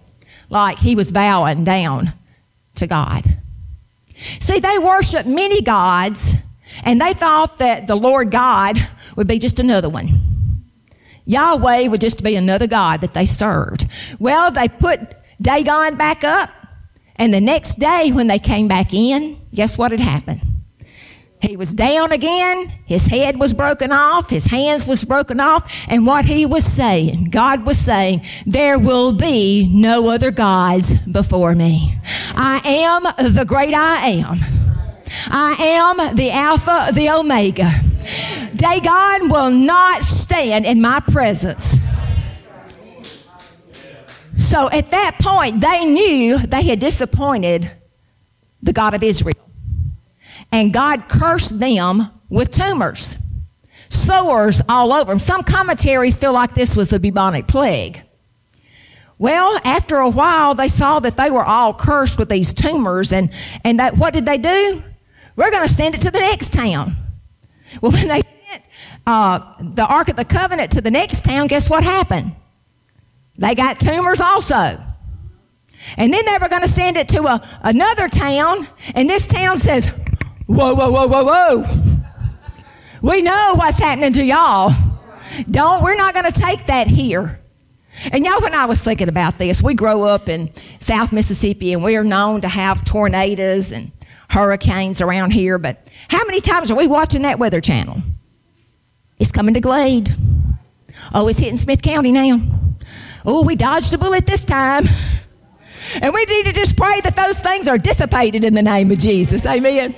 like 0.48 0.78
he 0.78 0.94
was 0.94 1.12
bowing 1.12 1.64
down 1.64 2.12
to 2.76 2.86
God. 2.86 3.24
See, 4.38 4.60
they 4.60 4.78
worshiped 4.78 5.26
many 5.26 5.60
gods, 5.60 6.34
and 6.84 7.00
they 7.00 7.12
thought 7.12 7.58
that 7.58 7.86
the 7.86 7.96
Lord 7.96 8.30
God 8.30 8.76
would 9.16 9.26
be 9.26 9.38
just 9.38 9.60
another 9.60 9.88
one. 9.88 10.08
Yahweh 11.26 11.88
would 11.88 12.00
just 12.00 12.24
be 12.24 12.34
another 12.34 12.66
God 12.66 13.02
that 13.02 13.14
they 13.14 13.24
served. 13.24 13.86
Well, 14.18 14.50
they 14.50 14.68
put 14.68 15.00
Dagon 15.40 15.96
back 15.96 16.24
up, 16.24 16.50
and 17.16 17.32
the 17.32 17.40
next 17.40 17.76
day 17.76 18.10
when 18.12 18.26
they 18.26 18.38
came 18.38 18.68
back 18.68 18.92
in, 18.92 19.40
guess 19.54 19.78
what 19.78 19.90
had 19.90 20.00
happened? 20.00 20.40
He 21.40 21.56
was 21.56 21.72
down 21.72 22.12
again, 22.12 22.68
his 22.84 23.06
head 23.06 23.40
was 23.40 23.54
broken 23.54 23.92
off, 23.92 24.28
his 24.28 24.44
hands 24.44 24.86
was 24.86 25.06
broken 25.06 25.40
off, 25.40 25.72
and 25.88 26.06
what 26.06 26.26
he 26.26 26.44
was 26.44 26.66
saying, 26.66 27.30
God 27.30 27.64
was 27.64 27.78
saying, 27.78 28.26
there 28.44 28.78
will 28.78 29.12
be 29.12 29.66
no 29.72 30.08
other 30.08 30.30
gods 30.30 30.92
before 31.10 31.54
me. 31.54 31.98
I 32.34 32.60
am 32.66 33.32
the 33.34 33.46
great 33.46 33.72
I 33.72 34.08
am. 34.08 34.38
I 35.26 35.52
am 35.58 36.16
the 36.16 36.30
Alpha, 36.30 36.88
the 36.92 37.10
Omega. 37.10 37.70
Dagon 38.54 39.28
will 39.28 39.50
not 39.50 40.02
stand 40.02 40.66
in 40.66 40.80
my 40.80 41.00
presence. 41.00 41.76
So 44.36 44.68
at 44.70 44.90
that 44.90 45.18
point, 45.20 45.60
they 45.60 45.84
knew 45.84 46.38
they 46.38 46.64
had 46.64 46.80
disappointed 46.80 47.70
the 48.62 48.72
God 48.72 48.94
of 48.94 49.02
Israel. 49.02 49.36
And 50.52 50.72
God 50.72 51.08
cursed 51.08 51.60
them 51.60 52.10
with 52.28 52.50
tumors, 52.50 53.16
sores 53.88 54.62
all 54.68 54.92
over 54.92 55.10
them. 55.10 55.18
Some 55.18 55.42
commentaries 55.42 56.16
feel 56.16 56.32
like 56.32 56.54
this 56.54 56.76
was 56.76 56.90
the 56.90 56.98
bubonic 56.98 57.46
plague. 57.46 58.02
Well, 59.18 59.60
after 59.64 59.98
a 59.98 60.08
while, 60.08 60.54
they 60.54 60.68
saw 60.68 60.98
that 61.00 61.16
they 61.16 61.30
were 61.30 61.44
all 61.44 61.74
cursed 61.74 62.18
with 62.18 62.30
these 62.30 62.54
tumors, 62.54 63.12
and, 63.12 63.30
and 63.64 63.78
that, 63.78 63.96
what 63.98 64.14
did 64.14 64.24
they 64.24 64.38
do? 64.38 64.82
We're 65.36 65.50
going 65.50 65.66
to 65.66 65.72
send 65.72 65.94
it 65.94 66.00
to 66.02 66.10
the 66.10 66.20
next 66.20 66.52
town. 66.52 66.96
Well, 67.80 67.92
when 67.92 68.08
they 68.08 68.22
sent 68.48 68.64
uh, 69.06 69.54
the 69.60 69.86
Ark 69.86 70.08
of 70.08 70.16
the 70.16 70.24
Covenant 70.24 70.72
to 70.72 70.80
the 70.80 70.90
next 70.90 71.24
town, 71.24 71.46
guess 71.46 71.70
what 71.70 71.84
happened? 71.84 72.34
They 73.38 73.54
got 73.54 73.80
tumors 73.80 74.20
also. 74.20 74.80
And 75.96 76.12
then 76.12 76.24
they 76.26 76.36
were 76.40 76.48
going 76.48 76.62
to 76.62 76.68
send 76.68 76.96
it 76.96 77.08
to 77.08 77.22
a, 77.24 77.48
another 77.62 78.08
town, 78.08 78.68
and 78.94 79.08
this 79.08 79.26
town 79.26 79.56
says, 79.56 79.92
Whoa, 80.46 80.74
whoa, 80.74 80.90
whoa, 80.90 81.06
whoa, 81.06 81.24
whoa. 81.24 81.64
We 83.02 83.22
know 83.22 83.54
what's 83.54 83.78
happening 83.78 84.12
to 84.14 84.24
y'all. 84.24 84.72
Don't, 85.50 85.82
we're 85.82 85.96
not 85.96 86.12
going 86.12 86.26
to 86.26 86.32
take 86.32 86.66
that 86.66 86.86
here. 86.86 87.40
And 88.12 88.24
y'all, 88.24 88.40
when 88.40 88.54
I 88.54 88.64
was 88.66 88.82
thinking 88.82 89.08
about 89.08 89.38
this, 89.38 89.62
we 89.62 89.74
grow 89.74 90.02
up 90.02 90.28
in 90.28 90.50
South 90.80 91.12
Mississippi 91.12 91.72
and 91.72 91.84
we 91.84 91.96
are 91.96 92.04
known 92.04 92.40
to 92.40 92.48
have 92.48 92.84
tornadoes 92.84 93.72
and 93.72 93.92
hurricanes 94.30 95.00
around 95.00 95.32
here, 95.32 95.58
but 95.58 95.86
how 96.08 96.24
many 96.24 96.40
times 96.40 96.70
are 96.70 96.76
we 96.76 96.86
watching 96.86 97.22
that 97.22 97.38
Weather 97.38 97.60
Channel? 97.60 98.02
It's 99.18 99.32
coming 99.32 99.54
to 99.54 99.60
Glade. 99.60 100.14
Oh, 101.12 101.28
it's 101.28 101.38
hitting 101.38 101.58
Smith 101.58 101.82
County 101.82 102.12
now. 102.12 102.40
Oh, 103.26 103.44
we 103.44 103.56
dodged 103.56 103.92
a 103.92 103.98
bullet 103.98 104.26
this 104.26 104.44
time. 104.44 104.84
And 106.00 106.14
we 106.14 106.24
need 106.24 106.46
to 106.46 106.52
just 106.52 106.76
pray 106.76 107.00
that 107.00 107.16
those 107.16 107.40
things 107.40 107.66
are 107.66 107.76
dissipated 107.76 108.44
in 108.44 108.54
the 108.54 108.62
name 108.62 108.90
of 108.90 108.98
Jesus. 108.98 109.44
Amen. 109.44 109.96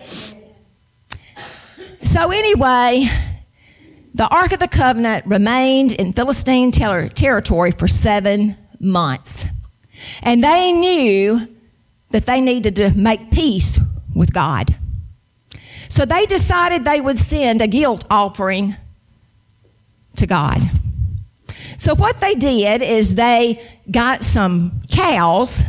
So, 2.03 2.31
anyway, 2.31 3.09
the 4.15 4.27
Ark 4.29 4.53
of 4.53 4.59
the 4.59 4.69
Covenant 4.69 5.27
remained 5.27 5.93
in 5.93 6.13
Philistine 6.13 6.73
ter- 6.73 7.09
territory 7.09 7.73
for 7.73 7.87
seven 7.87 8.57
months. 8.81 9.47
And 10.23 10.43
they 10.43 10.73
knew 10.73 11.49
that 12.11 12.27
they 12.27 12.41
needed 12.41 12.77
to 12.77 12.91
make 12.97 13.31
peace 13.31 13.79
with 14.15 14.33
God. 14.33 14.77
So 15.89 16.05
they 16.05 16.27
decided 16.27 16.85
they 16.85 17.01
would 17.01 17.19
send 17.19 17.61
a 17.61 17.67
guilt 17.67 18.05
offering 18.11 18.77
to 20.17 20.27
God. 20.27 20.61
So 21.77 21.95
what 21.95 22.21
they 22.21 22.35
did 22.35 22.81
is 22.81 23.15
they 23.15 23.63
got 23.91 24.23
some 24.23 24.83
cows, 24.91 25.65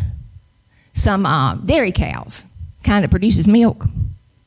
some 0.94 1.26
uh, 1.26 1.56
dairy 1.56 1.92
cows, 1.92 2.46
kind 2.84 3.04
of 3.04 3.12
produces 3.12 3.48
milk. 3.48 3.86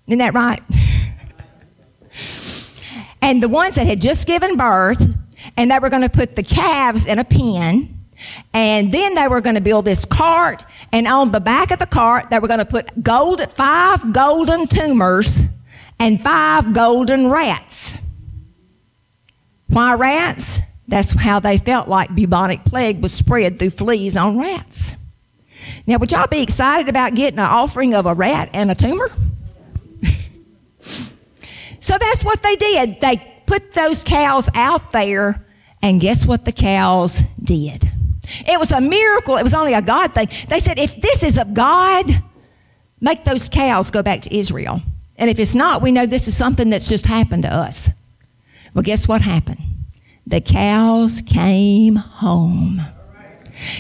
Isn't 0.06 0.20
that 0.20 0.32
right? 0.32 0.62
and 3.22 3.42
the 3.42 3.48
ones 3.48 3.74
that 3.74 3.86
had 3.86 4.00
just 4.00 4.26
given 4.26 4.56
birth, 4.56 5.14
and 5.56 5.70
they 5.70 5.78
were 5.78 5.90
going 5.90 6.02
to 6.02 6.08
put 6.08 6.36
the 6.36 6.42
calves 6.42 7.06
in 7.06 7.18
a 7.18 7.24
pen, 7.24 7.95
and 8.52 8.92
then 8.92 9.14
they 9.14 9.28
were 9.28 9.40
going 9.40 9.56
to 9.56 9.60
build 9.60 9.84
this 9.84 10.04
cart, 10.04 10.64
and 10.92 11.06
on 11.06 11.32
the 11.32 11.40
back 11.40 11.70
of 11.70 11.78
the 11.78 11.86
cart, 11.86 12.30
they 12.30 12.38
were 12.38 12.48
going 12.48 12.60
to 12.60 12.64
put 12.64 13.02
gold, 13.02 13.40
five 13.52 14.12
golden 14.12 14.66
tumors 14.66 15.42
and 15.98 16.22
five 16.22 16.72
golden 16.72 17.30
rats. 17.30 17.96
Why 19.68 19.94
rats? 19.94 20.60
That's 20.88 21.12
how 21.12 21.40
they 21.40 21.58
felt 21.58 21.88
like 21.88 22.14
bubonic 22.14 22.64
plague 22.64 23.02
was 23.02 23.12
spread 23.12 23.58
through 23.58 23.70
fleas 23.70 24.16
on 24.16 24.38
rats. 24.38 24.94
Now, 25.86 25.98
would 25.98 26.12
y'all 26.12 26.28
be 26.28 26.42
excited 26.42 26.88
about 26.88 27.14
getting 27.14 27.38
an 27.38 27.46
offering 27.46 27.94
of 27.94 28.06
a 28.06 28.14
rat 28.14 28.50
and 28.52 28.70
a 28.70 28.74
tumor? 28.74 29.08
so 31.80 31.98
that's 31.98 32.24
what 32.24 32.42
they 32.42 32.56
did. 32.56 33.00
They 33.00 33.34
put 33.46 33.72
those 33.72 34.04
cows 34.04 34.48
out 34.54 34.92
there, 34.92 35.44
and 35.82 36.00
guess 36.00 36.24
what 36.26 36.44
the 36.44 36.52
cows 36.52 37.22
did? 37.42 37.85
It 38.46 38.58
was 38.58 38.72
a 38.72 38.80
miracle. 38.80 39.36
It 39.36 39.42
was 39.42 39.54
only 39.54 39.74
a 39.74 39.82
God 39.82 40.14
thing. 40.14 40.28
They 40.48 40.60
said, 40.60 40.78
if 40.78 41.00
this 41.00 41.22
is 41.22 41.38
of 41.38 41.54
God, 41.54 42.22
make 43.00 43.24
those 43.24 43.48
cows 43.48 43.90
go 43.90 44.02
back 44.02 44.20
to 44.22 44.36
Israel. 44.36 44.80
And 45.16 45.30
if 45.30 45.38
it's 45.38 45.54
not, 45.54 45.82
we 45.82 45.92
know 45.92 46.06
this 46.06 46.28
is 46.28 46.36
something 46.36 46.70
that's 46.70 46.88
just 46.88 47.06
happened 47.06 47.44
to 47.44 47.52
us. 47.52 47.90
Well, 48.74 48.82
guess 48.82 49.08
what 49.08 49.22
happened? 49.22 49.60
The 50.26 50.40
cows 50.40 51.22
came 51.22 51.96
home. 51.96 52.80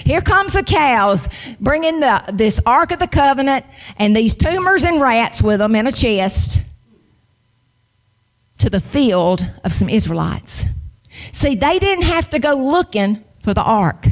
Here 0.04 0.22
comes 0.22 0.54
the 0.54 0.62
cows 0.62 1.28
bringing 1.60 2.00
the, 2.00 2.24
this 2.32 2.60
Ark 2.64 2.92
of 2.92 2.98
the 2.98 3.06
Covenant 3.06 3.66
and 3.98 4.16
these 4.16 4.34
tumors 4.34 4.84
and 4.84 5.00
rats 5.00 5.42
with 5.42 5.58
them 5.58 5.74
in 5.74 5.86
a 5.86 5.92
chest 5.92 6.60
to 8.58 8.70
the 8.70 8.80
field 8.80 9.44
of 9.64 9.72
some 9.72 9.88
Israelites. 9.88 10.64
See, 11.32 11.54
they 11.54 11.78
didn't 11.78 12.04
have 12.04 12.30
to 12.30 12.38
go 12.38 12.54
looking 12.54 13.22
for 13.42 13.52
the 13.52 13.62
ark. 13.62 14.06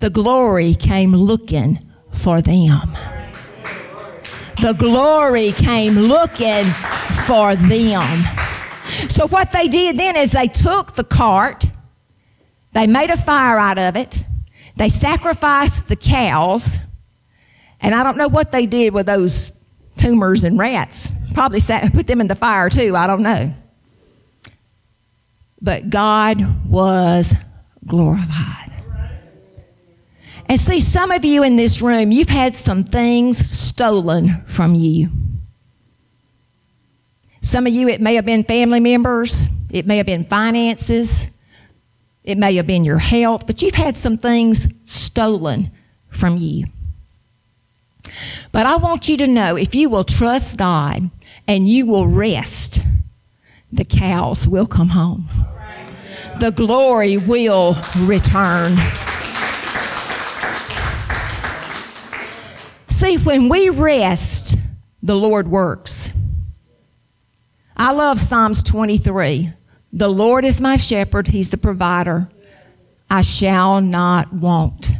The 0.00 0.10
glory 0.10 0.74
came 0.74 1.14
looking 1.14 1.78
for 2.10 2.40
them. 2.40 2.96
The 4.60 4.72
glory 4.72 5.52
came 5.52 5.94
looking 5.94 6.64
for 7.26 7.54
them. 7.54 8.24
So, 9.08 9.28
what 9.28 9.52
they 9.52 9.68
did 9.68 9.98
then 9.98 10.16
is 10.16 10.32
they 10.32 10.48
took 10.48 10.94
the 10.94 11.04
cart, 11.04 11.66
they 12.72 12.86
made 12.86 13.10
a 13.10 13.16
fire 13.16 13.58
out 13.58 13.78
of 13.78 13.96
it, 13.96 14.24
they 14.76 14.88
sacrificed 14.88 15.88
the 15.88 15.96
cows, 15.96 16.80
and 17.80 17.94
I 17.94 18.02
don't 18.02 18.16
know 18.16 18.28
what 18.28 18.52
they 18.52 18.66
did 18.66 18.92
with 18.94 19.06
those 19.06 19.52
tumors 19.96 20.44
and 20.44 20.58
rats. 20.58 21.12
Probably 21.34 21.60
sat, 21.60 21.92
put 21.92 22.06
them 22.06 22.20
in 22.20 22.26
the 22.26 22.34
fire 22.34 22.68
too, 22.68 22.96
I 22.96 23.06
don't 23.06 23.22
know. 23.22 23.52
But 25.60 25.90
God 25.90 26.38
was 26.68 27.34
glorified. 27.86 28.69
And 30.50 30.58
see, 30.58 30.80
some 30.80 31.12
of 31.12 31.24
you 31.24 31.44
in 31.44 31.54
this 31.54 31.80
room, 31.80 32.10
you've 32.10 32.28
had 32.28 32.56
some 32.56 32.82
things 32.82 33.38
stolen 33.38 34.42
from 34.46 34.74
you. 34.74 35.08
Some 37.40 37.68
of 37.68 37.72
you, 37.72 37.86
it 37.86 38.00
may 38.00 38.16
have 38.16 38.24
been 38.24 38.42
family 38.42 38.80
members, 38.80 39.46
it 39.70 39.86
may 39.86 39.98
have 39.98 40.06
been 40.06 40.24
finances, 40.24 41.30
it 42.24 42.36
may 42.36 42.56
have 42.56 42.66
been 42.66 42.82
your 42.82 42.98
health, 42.98 43.46
but 43.46 43.62
you've 43.62 43.76
had 43.76 43.96
some 43.96 44.18
things 44.18 44.66
stolen 44.82 45.70
from 46.08 46.36
you. 46.36 46.66
But 48.50 48.66
I 48.66 48.74
want 48.74 49.08
you 49.08 49.16
to 49.18 49.28
know 49.28 49.54
if 49.54 49.72
you 49.76 49.88
will 49.88 50.02
trust 50.02 50.58
God 50.58 51.10
and 51.46 51.68
you 51.68 51.86
will 51.86 52.08
rest, 52.08 52.80
the 53.70 53.84
cows 53.84 54.48
will 54.48 54.66
come 54.66 54.88
home. 54.88 55.26
The 56.40 56.50
glory 56.50 57.18
will 57.18 57.76
return. 58.00 58.76
See, 63.00 63.16
when 63.16 63.48
we 63.48 63.70
rest, 63.70 64.58
the 65.02 65.16
Lord 65.16 65.48
works. 65.48 66.12
I 67.74 67.92
love 67.92 68.20
Psalms 68.20 68.62
23. 68.62 69.54
The 69.90 70.08
Lord 70.08 70.44
is 70.44 70.60
my 70.60 70.76
shepherd, 70.76 71.28
He's 71.28 71.50
the 71.50 71.56
provider. 71.56 72.28
I 73.08 73.22
shall 73.22 73.80
not 73.80 74.34
want. 74.34 74.92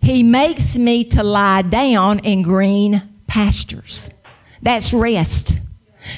He 0.00 0.22
makes 0.22 0.78
me 0.78 1.04
to 1.10 1.22
lie 1.22 1.60
down 1.60 2.20
in 2.20 2.40
green 2.40 3.02
pastures. 3.26 4.08
That's 4.62 4.94
rest. 4.94 5.58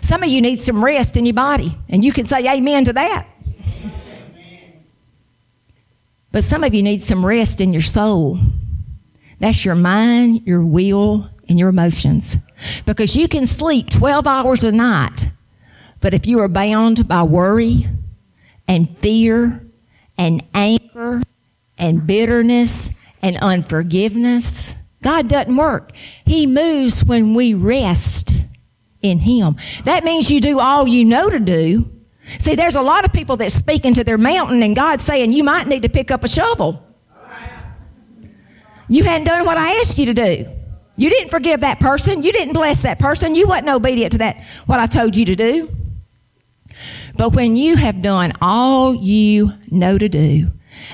Some 0.01 0.23
of 0.23 0.29
you 0.29 0.41
need 0.41 0.61
some 0.61 0.85
rest 0.85 1.17
in 1.17 1.27
your 1.27 1.35
body, 1.35 1.77
and 1.89 2.05
you 2.05 2.13
can 2.13 2.27
say 2.27 2.47
amen 2.49 2.85
to 2.85 2.93
that. 2.93 3.27
But 6.31 6.45
some 6.45 6.63
of 6.63 6.73
you 6.75 6.85
need 6.85 7.03
some 7.03 7.27
rest 7.27 7.61
in 7.61 7.73
your 7.73 7.83
soul. 7.83 8.39
That's 9.39 9.65
your 9.65 9.75
mind, 9.75 10.47
your 10.47 10.65
will, 10.65 11.31
and 11.49 11.59
your 11.59 11.69
emotions. 11.69 12.37
Because 12.85 13.17
you 13.17 13.29
can 13.29 13.47
sleep 13.47 13.91
12 13.91 14.27
hours 14.27 14.65
a 14.65 14.73
night, 14.73 15.31
but 16.01 16.15
if 16.15 16.27
you 16.27 16.41
are 16.41 16.49
bound 16.49 17.07
by 17.07 17.23
worry 17.23 17.87
and 18.67 18.97
fear 18.99 19.65
and 20.17 20.43
anger 20.55 21.23
and 21.79 22.07
bitterness 22.07 22.91
and 23.23 23.37
unforgiveness, 23.39 24.75
God 25.03 25.29
doesn't 25.29 25.57
work. 25.57 25.93
He 26.27 26.47
moves 26.47 27.05
when 27.05 27.35
we 27.35 27.55
rest 27.55 28.45
in 29.01 29.21
Him. 29.21 29.57
That 29.85 30.05
means 30.05 30.31
you 30.31 30.41
do 30.41 30.59
all 30.59 30.87
you 30.87 31.05
know 31.05 31.31
to 31.31 31.39
do. 31.39 31.91
See, 32.39 32.57
there's 32.57 32.77
a 32.77 32.83
lot 32.83 33.05
of 33.05 33.13
people 33.13 33.37
that 33.39 33.53
speak 33.53 33.85
into 33.85 34.05
their 34.05 34.19
mountain, 34.19 34.63
and 34.63 34.77
God's 34.77 35.05
saying 35.05 35.33
you 35.33 35.45
might 35.45 35.67
need 35.67 35.83
to 35.83 35.89
pick 35.89 36.11
up 36.11 36.25
a 36.25 36.29
shovel. 36.29 36.85
You 38.89 39.05
hadn't 39.05 39.27
done 39.27 39.45
what 39.45 39.59
I 39.59 39.81
asked 39.81 39.99
you 39.99 40.07
to 40.07 40.15
do. 40.15 40.47
You 40.97 41.11
didn't 41.11 41.31
forgive 41.31 41.61
that 41.61 41.79
person. 41.79 42.23
You 42.23 42.33
didn't 42.33 42.55
bless 42.55 42.83
that 42.83 42.99
person. 42.99 43.35
You 43.35 43.47
wasn't 43.47 43.69
obedient 43.69 44.13
to 44.13 44.19
that, 44.19 44.43
what 44.67 44.81
I 44.81 44.87
told 44.87 45.17
you 45.17 45.27
to 45.27 45.37
do. 45.37 45.71
But 47.15 47.35
when 47.35 47.57
you 47.57 47.77
have 47.77 48.03
done 48.03 48.33
all 48.41 48.95
you 48.95 49.53
know 49.71 49.99
to 49.99 50.09
do, 50.09 50.51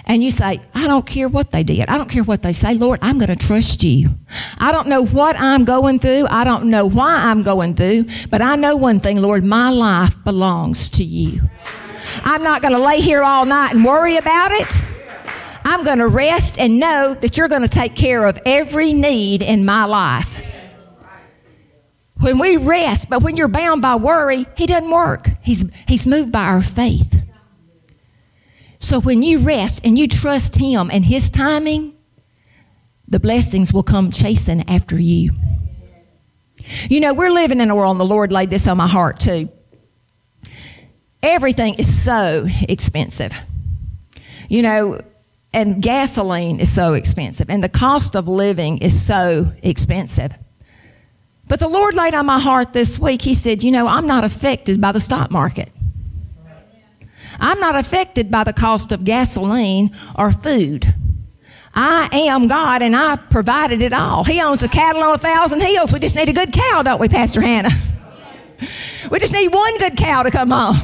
and 0.07 0.23
you 0.23 0.31
say, 0.31 0.61
I 0.75 0.87
don't 0.87 1.07
care 1.07 1.29
what 1.29 1.53
they 1.53 1.63
did. 1.63 1.89
I 1.89 1.97
don't 1.97 2.09
care 2.09 2.25
what 2.25 2.43
they 2.43 2.53
say. 2.53 2.75
Lord, 2.75 2.99
I'm 3.03 3.19
going 3.19 3.35
to 3.35 3.37
trust 3.37 3.83
you. 3.85 4.11
I 4.59 4.73
don't 4.73 4.89
know 4.89 5.05
what 5.05 5.37
I'm 5.39 5.65
going 5.65 5.99
through. 5.99 6.27
I 6.31 6.45
don't 6.45 6.67
know 6.67 6.87
why 6.87 7.17
I'm 7.17 7.43
going 7.43 7.75
through. 7.75 8.07
But 8.31 8.43
I 8.43 8.57
know 8.57 8.77
one 8.77 9.01
thing, 9.01 9.21
Lord, 9.21 9.45
my 9.45 9.71
life 9.71 10.23
belongs 10.25 10.91
to 10.91 11.05
you. 11.05 11.43
I'm 12.23 12.43
not 12.43 12.63
going 12.63 12.75
to 12.75 12.81
lay 12.81 13.01
here 13.01 13.23
all 13.23 13.45
night 13.45 13.75
and 13.75 13.85
worry 13.85 14.17
about 14.17 14.51
it. 14.53 14.83
I'm 15.65 15.83
going 15.83 15.99
to 15.99 16.09
rest 16.09 16.59
and 16.59 16.79
know 16.79 17.15
that 17.15 17.37
you're 17.37 17.49
going 17.49 17.63
to 17.63 17.69
take 17.69 17.95
care 17.95 18.27
of 18.27 18.39
every 18.45 18.93
need 18.93 19.43
in 19.43 19.65
my 19.65 19.85
life. 19.85 20.39
When 22.21 22.39
we 22.39 22.57
rest, 22.57 23.11
but 23.11 23.23
when 23.23 23.37
you're 23.37 23.49
bound 23.49 23.83
by 23.83 23.97
worry, 23.97 24.47
He 24.57 24.67
doesn't 24.67 24.91
work. 24.91 25.29
He's, 25.43 25.65
he's 25.89 26.07
moved 26.07 26.33
by 26.33 26.45
our 26.45 26.63
faith. 26.63 27.23
So 28.79 29.01
when 29.01 29.23
you 29.23 29.39
rest 29.39 29.85
and 29.85 29.99
you 29.99 30.07
trust 30.07 30.57
Him 30.57 30.91
and 30.93 31.05
His 31.05 31.31
timing, 31.31 31.95
the 33.09 33.21
blessings 33.21 33.73
will 33.73 33.83
come 33.83 34.11
chasing 34.11 34.69
after 34.69 34.99
you. 34.99 35.33
You 36.89 37.01
know, 37.01 37.15
we're 37.15 37.31
living 37.31 37.61
in 37.61 37.71
a 37.71 37.75
world, 37.75 37.93
and 37.93 38.01
the 38.01 38.07
Lord 38.07 38.33
laid 38.33 38.51
this 38.51 38.67
on 38.69 38.77
my 38.77 38.87
heart 38.87 39.21
too. 39.21 39.51
Everything 41.23 41.75
is 41.75 42.05
so 42.05 42.47
expensive. 42.69 43.33
You 44.49 44.63
know, 44.63 45.01
and 45.55 45.81
gasoline 45.81 46.61
is 46.61 46.71
so 46.71 46.95
expensive, 46.95 47.49
and 47.49 47.63
the 47.63 47.69
cost 47.69 48.15
of 48.15 48.29
living 48.29 48.79
is 48.79 49.01
so 49.01 49.53
expensive. 49.63 50.33
But 51.47 51.61
the 51.61 51.69
Lord 51.69 51.95
laid 51.95 52.15
on 52.15 52.27
my 52.27 52.41
heart 52.41 52.73
this 52.73 52.99
week, 52.99 53.23
He 53.23 53.35
said, 53.35 53.63
You 53.63 53.71
know, 53.71 53.87
I'm 53.87 54.07
not 54.07 54.25
affected 54.25 54.81
by 54.81 54.93
the 54.93 55.01
stock 55.01 55.31
market. 55.31 55.71
I'm 57.41 57.61
not 57.61 57.75
affected 57.77 58.31
by 58.31 58.45
the 58.45 58.53
cost 58.53 58.93
of 58.93 59.05
gasoline 59.05 59.95
or 60.17 60.33
food. 60.33 60.95
I 61.75 62.09
am 62.13 62.47
God 62.47 62.83
and 62.83 62.95
I 62.95 63.17
provided 63.17 63.83
it 63.83 63.93
all. 63.93 64.23
He 64.23 64.41
owns 64.41 64.61
the 64.61 64.69
cattle 64.69 65.03
on 65.03 65.17
a 65.17 65.19
thousand 65.19 65.61
hills. 65.61 65.93
We 65.93 65.99
just 65.99 66.15
need 66.15 66.29
a 66.29 66.33
good 66.33 66.53
cow, 66.53 66.83
don't 66.83 67.01
we, 67.01 67.09
Pastor 67.09 67.41
Hannah? 67.41 67.71
we 69.11 69.19
just 69.19 69.35
need 69.35 69.53
one 69.53 69.77
good 69.79 69.97
cow 69.97 70.23
to 70.23 70.31
come 70.31 70.51
home. 70.51 70.77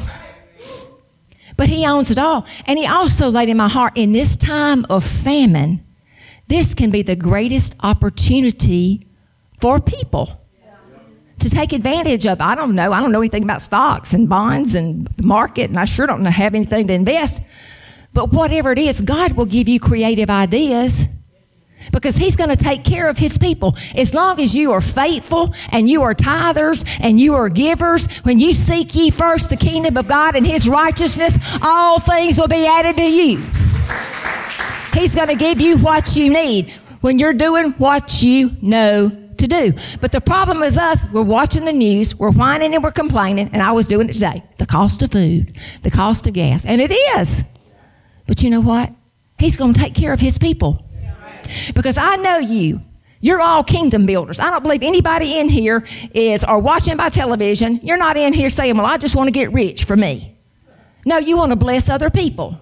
But 1.61 1.69
He 1.69 1.85
owns 1.85 2.09
it 2.09 2.17
all. 2.17 2.47
And 2.65 2.79
He 2.79 2.87
also 2.87 3.29
laid 3.29 3.47
in 3.47 3.57
my 3.57 3.67
heart 3.67 3.95
in 3.95 4.13
this 4.13 4.35
time 4.35 4.83
of 4.89 5.05
famine, 5.05 5.85
this 6.47 6.73
can 6.73 6.89
be 6.89 7.03
the 7.03 7.15
greatest 7.15 7.75
opportunity 7.83 9.05
for 9.59 9.79
people 9.79 10.41
to 11.37 11.49
take 11.51 11.71
advantage 11.71 12.25
of. 12.25 12.41
I 12.41 12.55
don't 12.55 12.73
know. 12.73 12.91
I 12.91 12.99
don't 12.99 13.11
know 13.11 13.19
anything 13.19 13.43
about 13.43 13.61
stocks 13.61 14.15
and 14.15 14.27
bonds 14.27 14.73
and 14.73 15.07
market, 15.23 15.69
and 15.69 15.77
I 15.77 15.85
sure 15.85 16.07
don't 16.07 16.25
have 16.25 16.55
anything 16.55 16.87
to 16.87 16.93
invest. 16.95 17.43
But 18.11 18.31
whatever 18.31 18.71
it 18.71 18.79
is, 18.79 19.03
God 19.03 19.33
will 19.33 19.45
give 19.45 19.69
you 19.69 19.79
creative 19.79 20.31
ideas 20.31 21.09
because 21.91 22.15
He's 22.15 22.35
going 22.35 22.49
to 22.49 22.55
take 22.55 22.83
care 22.83 23.09
of 23.09 23.17
His 23.17 23.37
people. 23.37 23.75
As 23.95 24.13
long 24.13 24.39
as 24.39 24.55
you 24.55 24.71
are 24.71 24.81
faithful 24.81 25.53
and 25.71 25.89
you 25.89 26.01
are 26.03 26.13
tithers 26.13 26.85
and 27.01 27.19
you 27.19 27.35
are 27.35 27.49
givers, 27.49 28.07
when 28.23 28.39
you 28.39 28.53
seek 28.53 28.95
ye 28.95 29.09
first 29.11 29.49
the 29.49 29.57
kingdom 29.57 29.97
of 29.97 30.07
God 30.07 30.35
and 30.35 30.45
His 30.45 30.67
righteousness, 30.67 31.37
all 31.61 31.99
things 31.99 32.37
will 32.37 32.47
be 32.47 32.65
added 32.65 32.97
to 32.97 33.09
you. 33.09 33.37
He's 34.93 35.15
going 35.15 35.29
to 35.29 35.35
give 35.35 35.61
you 35.61 35.77
what 35.77 36.15
you 36.15 36.31
need 36.31 36.71
when 37.01 37.19
you're 37.19 37.33
doing 37.33 37.71
what 37.73 38.21
you 38.21 38.51
know 38.61 39.09
to 39.37 39.47
do. 39.47 39.73
But 39.99 40.11
the 40.11 40.21
problem 40.21 40.63
is 40.63 40.77
us, 40.77 41.03
we're 41.11 41.23
watching 41.23 41.65
the 41.65 41.73
news, 41.73 42.15
we're 42.15 42.31
whining 42.31 42.73
and 42.73 42.83
we're 42.83 42.91
complaining, 42.91 43.49
and 43.53 43.61
I 43.61 43.71
was 43.71 43.87
doing 43.87 44.09
it 44.09 44.13
today. 44.13 44.43
The 44.57 44.65
cost 44.65 45.01
of 45.01 45.11
food, 45.11 45.57
the 45.81 45.91
cost 45.91 46.27
of 46.27 46.33
gas, 46.33 46.65
and 46.65 46.79
it 46.79 46.91
is. 46.91 47.43
But 48.27 48.43
you 48.43 48.49
know 48.49 48.61
what? 48.61 48.91
He's 49.39 49.57
going 49.57 49.73
to 49.73 49.79
take 49.79 49.95
care 49.95 50.13
of 50.13 50.19
his 50.19 50.37
people. 50.37 50.85
Because 51.73 51.97
I 51.97 52.15
know 52.17 52.37
you. 52.37 52.81
You're 53.19 53.39
all 53.39 53.63
kingdom 53.63 54.05
builders. 54.07 54.39
I 54.39 54.49
don't 54.49 54.63
believe 54.63 54.81
anybody 54.81 55.37
in 55.37 55.47
here 55.47 55.85
is 56.13 56.43
or 56.43 56.57
watching 56.59 56.97
by 56.97 57.09
television. 57.09 57.79
You're 57.83 57.97
not 57.97 58.17
in 58.17 58.33
here 58.33 58.49
saying, 58.49 58.75
"Well, 58.77 58.87
I 58.87 58.97
just 58.97 59.15
want 59.15 59.27
to 59.27 59.31
get 59.31 59.53
rich 59.53 59.83
for 59.83 59.95
me." 59.95 60.35
No, 61.05 61.17
you 61.17 61.37
want 61.37 61.51
to 61.51 61.55
bless 61.55 61.89
other 61.89 62.09
people. 62.09 62.59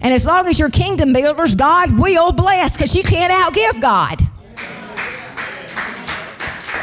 And 0.00 0.14
as 0.14 0.26
long 0.26 0.46
as 0.46 0.58
you're 0.58 0.70
kingdom 0.70 1.12
builders, 1.12 1.54
God 1.54 1.98
will 1.98 2.32
bless 2.32 2.72
because 2.72 2.94
you 2.94 3.02
can't 3.02 3.32
outgive 3.32 3.80
God. 3.80 4.20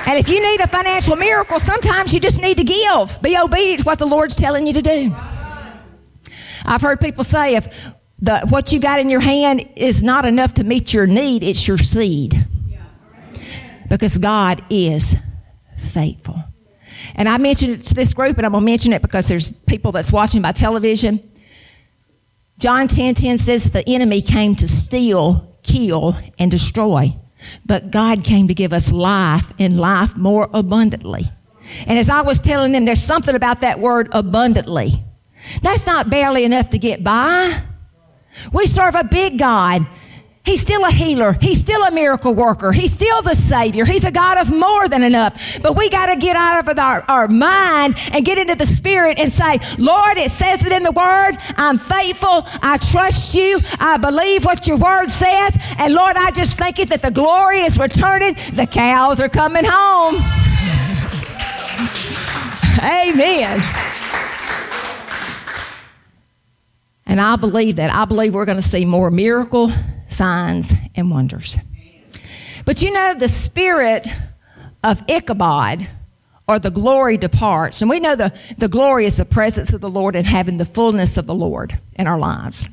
And 0.07 0.19
if 0.19 0.29
you 0.29 0.39
need 0.39 0.61
a 0.61 0.67
financial 0.67 1.15
miracle, 1.15 1.59
sometimes 1.59 2.13
you 2.13 2.19
just 2.19 2.41
need 2.41 2.57
to 2.57 2.63
give. 2.63 3.21
Be 3.21 3.37
obedient 3.37 3.79
to 3.79 3.85
what 3.85 3.97
the 3.97 4.05
Lord's 4.05 4.35
telling 4.35 4.67
you 4.67 4.73
to 4.73 4.81
do. 4.81 5.15
I've 6.63 6.81
heard 6.81 6.99
people 6.99 7.23
say 7.23 7.55
if 7.55 7.67
the, 8.19 8.39
what 8.49 8.71
you 8.71 8.79
got 8.79 8.99
in 8.99 9.09
your 9.09 9.19
hand 9.19 9.67
is 9.75 10.01
not 10.01 10.25
enough 10.25 10.53
to 10.55 10.63
meet 10.63 10.93
your 10.93 11.05
need, 11.05 11.43
it's 11.43 11.67
your 11.67 11.77
seed. 11.77 12.33
Because 13.89 14.17
God 14.17 14.63
is 14.69 15.15
faithful. 15.77 16.37
And 17.15 17.29
I 17.29 17.37
mentioned 17.37 17.73
it 17.73 17.83
to 17.83 17.93
this 17.93 18.13
group, 18.13 18.37
and 18.37 18.45
I'm 18.45 18.51
going 18.51 18.63
to 18.63 18.65
mention 18.65 18.93
it 18.93 19.01
because 19.01 19.27
there's 19.27 19.51
people 19.51 19.91
that's 19.91 20.11
watching 20.11 20.41
by 20.41 20.53
television. 20.53 21.19
John 22.57 22.87
10 22.87 23.15
10 23.15 23.37
says 23.37 23.69
the 23.69 23.87
enemy 23.87 24.21
came 24.21 24.55
to 24.55 24.67
steal, 24.67 25.57
kill, 25.63 26.15
and 26.39 26.49
destroy. 26.49 27.15
But 27.65 27.91
God 27.91 28.23
came 28.23 28.47
to 28.47 28.53
give 28.53 28.73
us 28.73 28.91
life 28.91 29.53
and 29.59 29.79
life 29.79 30.17
more 30.17 30.49
abundantly. 30.53 31.25
And 31.85 31.99
as 31.99 32.09
I 32.09 32.21
was 32.21 32.39
telling 32.39 32.71
them, 32.71 32.85
there's 32.85 33.03
something 33.03 33.35
about 33.35 33.61
that 33.61 33.79
word 33.79 34.09
abundantly. 34.11 35.03
That's 35.61 35.85
not 35.85 36.09
barely 36.09 36.43
enough 36.43 36.71
to 36.71 36.79
get 36.79 37.03
by. 37.03 37.61
We 38.51 38.67
serve 38.67 38.95
a 38.95 39.03
big 39.03 39.39
God. 39.39 39.85
He's 40.45 40.61
still 40.61 40.85
a 40.85 40.91
healer. 40.91 41.33
He's 41.33 41.59
still 41.59 41.83
a 41.83 41.91
miracle 41.91 42.35
worker. 42.35 42.71
He's 42.71 42.93
still 42.93 43.23
the 43.23 43.33
Savior. 43.33 43.83
He's 43.83 44.05
a 44.05 44.11
God 44.11 44.37
of 44.37 44.55
more 44.55 44.87
than 44.87 45.01
enough. 45.01 45.59
But 45.59 45.75
we 45.75 45.89
got 45.89 46.13
to 46.13 46.15
get 46.15 46.35
out 46.35 46.67
of 46.67 46.77
our, 46.77 47.03
our 47.07 47.27
mind 47.27 47.95
and 48.11 48.23
get 48.23 48.37
into 48.37 48.53
the 48.53 48.65
Spirit 48.67 49.17
and 49.17 49.31
say, 49.31 49.57
Lord, 49.79 50.17
it 50.17 50.29
says 50.29 50.63
it 50.63 50.71
in 50.71 50.83
the 50.83 50.91
Word. 50.91 51.37
I'm 51.57 51.79
faithful. 51.79 52.43
I 52.61 52.77
trust 52.77 53.33
you. 53.33 53.59
I 53.79 53.97
believe 53.97 54.45
what 54.45 54.67
your 54.67 54.77
Word 54.77 55.09
says. 55.09 55.57
And 55.79 55.95
Lord, 55.95 56.15
I 56.15 56.29
just 56.29 56.59
thank 56.59 56.77
you 56.77 56.85
that 56.85 57.01
the 57.01 57.11
glory 57.11 57.61
is 57.61 57.79
returning. 57.79 58.35
The 58.53 58.67
cows 58.67 59.19
are 59.19 59.29
coming 59.29 59.65
home. 59.65 60.15
Amen. 62.83 63.59
And 67.05 67.21
I 67.21 67.35
believe 67.35 67.75
that. 67.77 67.93
I 67.93 68.05
believe 68.05 68.33
we're 68.33 68.45
going 68.45 68.61
to 68.61 68.67
see 68.67 68.85
more 68.85 69.11
miracle 69.11 69.71
signs 70.09 70.73
and 70.95 71.11
wonders. 71.11 71.57
But 72.65 72.81
you 72.81 72.91
know, 72.91 73.13
the 73.13 73.27
spirit 73.27 74.07
of 74.83 75.03
Ichabod 75.07 75.87
or 76.47 76.59
the 76.59 76.71
glory 76.71 77.17
departs. 77.17 77.81
And 77.81 77.89
we 77.89 77.99
know 77.99 78.15
the, 78.15 78.33
the 78.57 78.67
glory 78.67 79.05
is 79.05 79.17
the 79.17 79.25
presence 79.25 79.73
of 79.73 79.81
the 79.81 79.89
Lord 79.89 80.15
and 80.15 80.25
having 80.25 80.57
the 80.57 80.65
fullness 80.65 81.17
of 81.17 81.25
the 81.25 81.33
Lord 81.33 81.79
in 81.93 82.07
our 82.07 82.19
lives. 82.19 82.69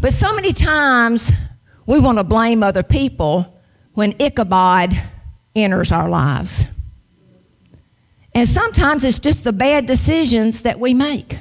But 0.00 0.12
so 0.12 0.34
many 0.34 0.52
times 0.52 1.32
we 1.86 1.98
want 1.98 2.18
to 2.18 2.24
blame 2.24 2.62
other 2.62 2.82
people 2.82 3.60
when 3.94 4.14
Ichabod 4.18 4.92
enters 5.54 5.92
our 5.92 6.08
lives. 6.08 6.64
And 8.34 8.48
sometimes 8.48 9.04
it's 9.04 9.20
just 9.20 9.44
the 9.44 9.52
bad 9.52 9.86
decisions 9.86 10.62
that 10.62 10.80
we 10.80 10.92
make. 10.92 11.38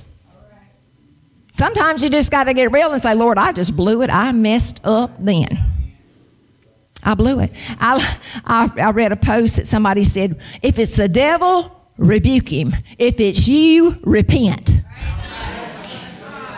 Sometimes 1.53 2.03
you 2.03 2.09
just 2.09 2.31
got 2.31 2.45
to 2.45 2.53
get 2.53 2.71
real 2.71 2.91
and 2.91 3.01
say, 3.01 3.13
Lord, 3.13 3.37
I 3.37 3.51
just 3.51 3.75
blew 3.75 4.01
it. 4.01 4.09
I 4.09 4.31
messed 4.31 4.81
up 4.83 5.11
then. 5.19 5.47
I 7.03 7.13
blew 7.13 7.39
it. 7.39 7.51
I, 7.79 8.17
I, 8.43 8.71
I 8.81 8.91
read 8.91 9.11
a 9.11 9.15
post 9.15 9.57
that 9.57 9.67
somebody 9.67 10.03
said, 10.03 10.41
if 10.63 10.79
it's 10.79 10.95
the 10.95 11.07
devil, 11.07 11.79
rebuke 11.97 12.49
him. 12.49 12.75
If 12.97 13.19
it's 13.19 13.47
you, 13.47 13.97
repent. 14.03 14.71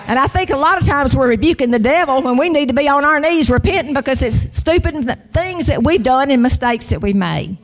And 0.08 0.19
I 0.19 0.27
think 0.27 0.51
a 0.51 0.58
lot 0.58 0.77
of 0.77 0.86
times 0.86 1.15
we're 1.15 1.29
rebuking 1.29 1.71
the 1.71 1.79
devil 1.79 2.21
when 2.21 2.38
we 2.38 2.47
need 2.47 2.69
to 2.69 2.75
be 2.75 2.88
on 2.88 3.03
our 3.03 3.19
knees 3.19 3.49
repenting 3.49 3.95
because 3.95 4.21
it's 4.21 4.55
stupid 4.55 5.34
things 5.34 5.65
that 5.65 5.84
we've 5.84 6.03
done 6.03 6.29
and 6.31 6.41
mistakes 6.43 6.91
that 6.91 7.01
we've 7.01 7.15
made. 7.15 7.58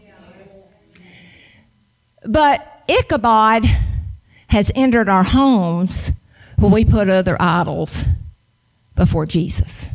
But 2.25 2.83
Ichabod 2.89 3.63
has 4.47 4.71
entered 4.75 5.07
our 5.07 5.23
homes 5.23 6.11
when 6.62 6.71
we 6.71 6.86
put 6.86 7.10
other 7.10 7.36
idols 7.39 8.06
before 8.95 9.26
Jesus. 9.26 9.89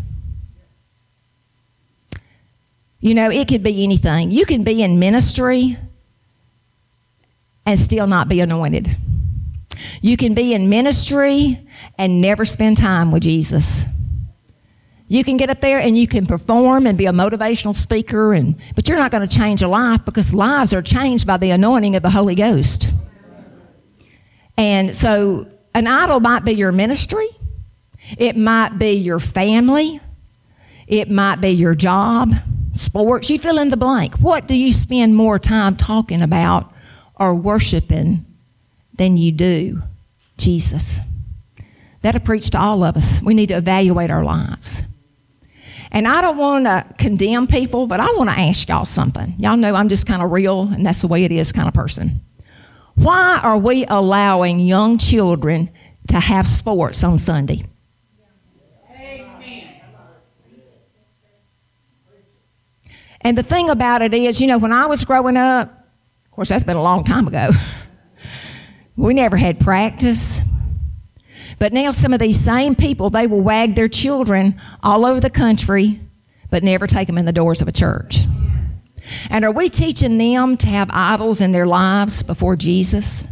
You 2.99 3.15
know, 3.15 3.31
it 3.31 3.47
could 3.47 3.63
be 3.63 3.85
anything. 3.85 4.33
You 4.33 4.45
can 4.45 4.65
be 4.65 4.83
in 4.83 4.99
ministry 4.99 5.79
and 7.65 7.79
still 7.79 8.09
not 8.09 8.29
be 8.29 8.41
anointed. 8.41 8.89
You 10.01 10.17
can 10.17 10.35
be 10.35 10.55
in 10.55 10.69
ministry 10.69 11.61
and 11.99 12.21
never 12.21 12.45
spend 12.45 12.79
time 12.79 13.13
with 13.13 13.23
Jesus. 13.23 13.85
You 15.07 15.23
can 15.23 15.37
get 15.37 15.51
up 15.51 15.61
there 15.61 15.79
and 15.79 15.97
you 15.97 16.09
can 16.09 16.27
perform 16.27 16.89
and 16.89 16.99
be 16.99 17.07
a 17.07 17.13
motivational 17.13 17.77
speaker, 17.77 18.35
and, 18.35 18.57
but 18.75 18.89
you're 18.89 18.99
not 18.99 19.13
going 19.13 19.27
to 19.27 19.33
change 19.33 19.63
a 19.63 19.69
life 19.69 20.05
because 20.05 20.35
lives 20.35 20.75
are 20.75 20.83
changed 20.83 21.29
by 21.29 21.37
the 21.37 21.53
anointing 21.53 21.95
of 21.95 22.03
the 22.03 22.11
Holy 22.11 22.35
Ghost. 22.35 22.93
And 24.59 24.97
so 24.97 25.47
an 25.77 25.87
idol 25.87 26.21
might 26.21 26.43
be 26.43 26.53
your 26.53 26.73
ministry, 26.73 27.29
it 28.17 28.35
might 28.35 28.79
be 28.79 28.93
your 28.93 29.21
family, 29.21 30.01
it 30.87 31.11
might 31.11 31.37
be 31.43 31.51
your 31.51 31.75
job, 31.75 32.33
sports. 32.73 33.29
You 33.29 33.39
fill 33.39 33.59
in 33.59 33.69
the 33.69 33.77
blank. 33.77 34.15
What 34.15 34.47
do 34.47 34.55
you 34.55 34.73
spend 34.73 35.15
more 35.15 35.39
time 35.39 35.77
talking 35.77 36.23
about 36.23 36.73
or 37.17 37.35
worshiping 37.35 38.25
than 38.95 39.19
you 39.19 39.33
do 39.33 39.83
Jesus? 40.39 41.01
That'll 42.01 42.23
preach 42.23 42.51
to 42.53 42.59
all 42.59 42.83
of 42.83 42.97
us. 42.97 43.21
We 43.23 43.35
need 43.35 43.49
to 43.49 43.59
evaluate 43.59 44.11
our 44.11 44.25
lives. 44.25 44.83
And 45.91 46.09
I 46.09 46.23
don't 46.23 46.39
want 46.39 46.65
to 46.65 46.87
condemn 46.97 47.47
people, 47.47 47.87
but 47.87 48.01
I 48.01 48.07
want 48.17 48.31
to 48.31 48.39
ask 48.39 48.67
y'all 48.71 48.87
something. 48.87 49.35
Y'all 49.39 49.59
know 49.59 49.75
I'm 49.75 49.91
just 49.91 50.07
kind 50.07 50.23
of 50.23 50.31
real, 50.31 50.63
and 50.63 50.87
that's 50.87 51.03
the 51.03 51.09
way 51.09 51.25
it 51.25 51.33
is 51.33 51.53
kind 51.53 51.69
of 51.69 51.75
person. 51.75 52.23
Why 52.97 53.41
are 53.43 53.59
we 53.59 53.85
allowing 53.87 54.59
young 54.61 54.99
children 54.99 55.71
to 56.09 56.19
have 56.19 56.47
sports 56.47 57.05
on 57.05 57.19
Sunday? 57.19 57.67
And 63.21 63.37
the 63.37 63.43
thing 63.43 63.71
about 63.71 64.03
it 64.03 64.15
is, 64.15 64.41
you 64.41 64.47
know, 64.47 64.59
when 64.59 64.73
I 64.73 64.87
was 64.87 65.05
growing 65.05 65.37
up, 65.37 65.69
of 65.69 66.31
course, 66.31 66.49
that's 66.49 66.65
been 66.65 66.77
a 66.77 66.83
long 66.83 67.03
time 67.03 67.27
ago, 67.27 67.51
we 68.97 69.15
never 69.15 69.37
had 69.37 69.59
practice. 69.59 70.41
But 71.59 71.73
now, 71.73 71.91
some 71.91 72.13
of 72.13 72.21
these 72.21 72.39
same 72.39 72.75
people, 72.75 73.11
they 73.11 73.27
will 73.27 73.41
wag 73.41 73.75
their 73.75 73.89
children 73.89 74.61
all 74.83 75.05
over 75.05 75.19
the 75.19 75.31
country, 75.31 75.99
but 76.51 76.63
never 76.63 76.87
take 76.87 77.09
them 77.09 77.19
in 77.19 77.25
the 77.25 77.33
doors 77.33 77.61
of 77.61 77.69
a 77.69 77.73
church. 77.73 78.27
And 79.31 79.45
are 79.45 79.53
we 79.53 79.69
teaching 79.69 80.19
them 80.19 80.57
to 80.59 80.69
have 80.69 80.91
idols 80.93 81.41
in 81.41 81.53
their 81.53 81.67
lives 81.67 82.23
before 82.23 82.57
Jesus? 82.57 83.29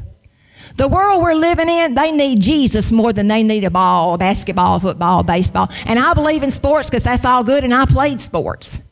The 0.77 0.89
world 0.89 1.23
we're 1.23 1.35
living 1.35 1.69
in, 1.69 1.95
they 1.95 2.11
need 2.11 2.41
Jesus 2.41 2.91
more 2.91 3.13
than 3.13 3.29
they 3.29 3.43
need 3.43 3.63
a 3.65 3.71
ball, 3.71 4.19
basketball, 4.19 4.81
football, 4.81 5.23
baseball. 5.23 5.71
And 5.87 5.99
I 5.99 6.15
believe 6.15 6.43
in 6.43 6.51
sports 6.51 6.91
because 6.91 7.05
that's 7.05 7.25
all 7.25 7.45
good, 7.45 7.63
and 7.63 7.73
I 7.73 7.85
played 7.87 8.21
sports. 8.21 8.83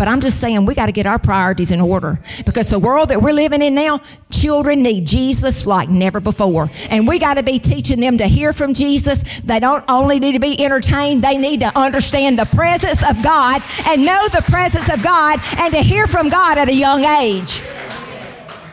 But 0.00 0.08
I'm 0.08 0.22
just 0.22 0.40
saying 0.40 0.64
we 0.64 0.74
got 0.74 0.86
to 0.86 0.92
get 0.92 1.04
our 1.04 1.18
priorities 1.18 1.72
in 1.72 1.78
order 1.78 2.18
because 2.46 2.70
the 2.70 2.78
world 2.78 3.10
that 3.10 3.20
we're 3.20 3.34
living 3.34 3.60
in 3.60 3.74
now, 3.74 4.00
children 4.32 4.82
need 4.82 5.06
Jesus 5.06 5.66
like 5.66 5.90
never 5.90 6.20
before. 6.20 6.70
And 6.88 7.06
we 7.06 7.18
got 7.18 7.34
to 7.34 7.42
be 7.42 7.58
teaching 7.58 8.00
them 8.00 8.16
to 8.16 8.26
hear 8.26 8.54
from 8.54 8.72
Jesus. 8.72 9.22
They 9.40 9.60
don't 9.60 9.84
only 9.90 10.18
need 10.18 10.32
to 10.32 10.38
be 10.38 10.58
entertained, 10.64 11.22
they 11.22 11.36
need 11.36 11.60
to 11.60 11.78
understand 11.78 12.38
the 12.38 12.46
presence 12.46 13.06
of 13.06 13.22
God 13.22 13.60
and 13.86 14.06
know 14.06 14.26
the 14.28 14.40
presence 14.48 14.90
of 14.90 15.02
God 15.02 15.38
and 15.58 15.74
to 15.74 15.80
hear 15.80 16.06
from 16.06 16.30
God 16.30 16.56
at 16.56 16.70
a 16.70 16.74
young 16.74 17.04
age. 17.04 17.60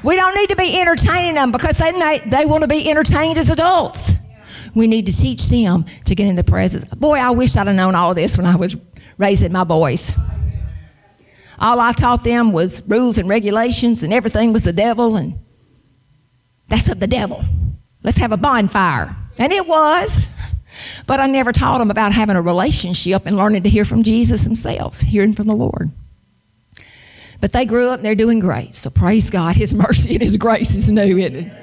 We 0.06 0.16
don't 0.16 0.34
need 0.34 0.48
to 0.52 0.56
be 0.56 0.80
entertaining 0.80 1.36
them 1.36 1.52
because 1.52 1.78
they, 1.78 2.22
they 2.26 2.46
want 2.46 2.62
to 2.62 2.70
be 2.70 2.90
entertained 2.90 3.38
as 3.38 3.50
adults. 3.50 4.14
We 4.74 4.88
need 4.88 5.06
to 5.08 5.12
teach 5.12 5.50
them 5.50 5.88
to 6.06 6.16
get 6.16 6.26
in 6.26 6.38
the 6.38 6.46
presence. 6.46 6.86
Boy, 6.86 7.16
I 7.16 7.32
wish 7.32 7.58
I'd 7.58 7.68
have 7.68 7.76
known 7.76 7.96
all 7.96 8.14
this 8.14 8.38
when 8.38 8.46
I 8.46 8.56
was 8.56 8.78
raising 9.18 9.52
my 9.52 9.66
boys. 9.66 10.16
All 11.60 11.80
I 11.80 11.92
taught 11.92 12.24
them 12.24 12.52
was 12.52 12.82
rules 12.88 13.18
and 13.18 13.30
regulations, 13.30 14.04
and 14.04 14.14
everything 14.14 14.54
was 14.54 14.64
the 14.64 14.74
devil, 14.74 15.16
and 15.16 15.40
that's 16.68 16.90
of 16.90 17.00
the 17.00 17.08
devil. 17.08 17.44
Let's 18.04 18.18
have 18.18 18.32
a 18.32 18.38
bonfire. 18.38 19.16
And 19.38 19.52
it 19.52 19.68
was. 19.68 20.28
But 21.06 21.20
I 21.20 21.28
never 21.28 21.52
taught 21.52 21.80
them 21.80 21.90
about 21.90 22.14
having 22.14 22.36
a 22.36 22.42
relationship 22.42 23.26
and 23.26 23.36
learning 23.36 23.64
to 23.64 23.70
hear 23.70 23.86
from 23.86 24.04
Jesus 24.04 24.44
themselves, 24.44 25.02
hearing 25.02 25.34
from 25.34 25.48
the 25.48 25.56
Lord. 25.56 25.92
But 27.40 27.54
they 27.54 27.66
grew 27.66 27.90
up 27.90 27.98
and 27.98 28.06
they're 28.06 28.16
doing 28.16 28.40
great. 28.40 28.76
So 28.76 28.90
praise 28.90 29.30
God. 29.30 29.56
His 29.56 29.74
mercy 29.74 30.14
and 30.14 30.22
His 30.22 30.38
grace 30.38 30.76
is 30.76 30.90
new, 30.90 31.18
isn't 31.18 31.36
it? 31.36 31.54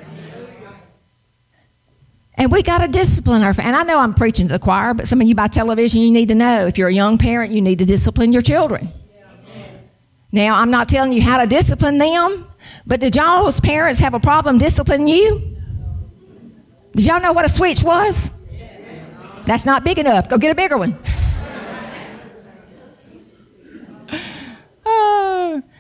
And 2.36 2.50
we 2.50 2.62
got 2.62 2.78
to 2.78 2.88
discipline 2.88 3.42
our 3.42 3.54
And 3.58 3.76
I 3.76 3.84
know 3.84 4.00
I'm 4.00 4.14
preaching 4.14 4.48
to 4.48 4.54
the 4.54 4.58
choir, 4.58 4.92
but 4.92 5.06
some 5.06 5.20
of 5.20 5.28
you 5.28 5.36
by 5.36 5.46
television, 5.46 6.00
you 6.00 6.10
need 6.10 6.28
to 6.28 6.34
know 6.34 6.66
if 6.66 6.76
you're 6.78 6.88
a 6.88 6.92
young 6.92 7.16
parent, 7.16 7.52
you 7.52 7.60
need 7.60 7.78
to 7.78 7.84
discipline 7.84 8.32
your 8.32 8.42
children. 8.42 8.88
Now, 10.34 10.60
I'm 10.60 10.72
not 10.72 10.88
telling 10.88 11.12
you 11.12 11.22
how 11.22 11.38
to 11.38 11.46
discipline 11.46 11.96
them, 11.96 12.48
but 12.84 12.98
did 12.98 13.14
y'all's 13.14 13.60
parents 13.60 14.00
have 14.00 14.14
a 14.14 14.18
problem 14.18 14.58
disciplining 14.58 15.06
you? 15.06 15.56
Did 16.96 17.06
y'all 17.06 17.20
know 17.20 17.32
what 17.32 17.44
a 17.44 17.48
switch 17.48 17.84
was? 17.84 18.32
That's 19.46 19.64
not 19.64 19.84
big 19.84 19.96
enough. 20.00 20.28
Go 20.28 20.36
get 20.36 20.50
a 20.50 20.56
bigger 20.56 20.76
one. 20.76 20.98
oh. 24.84 25.62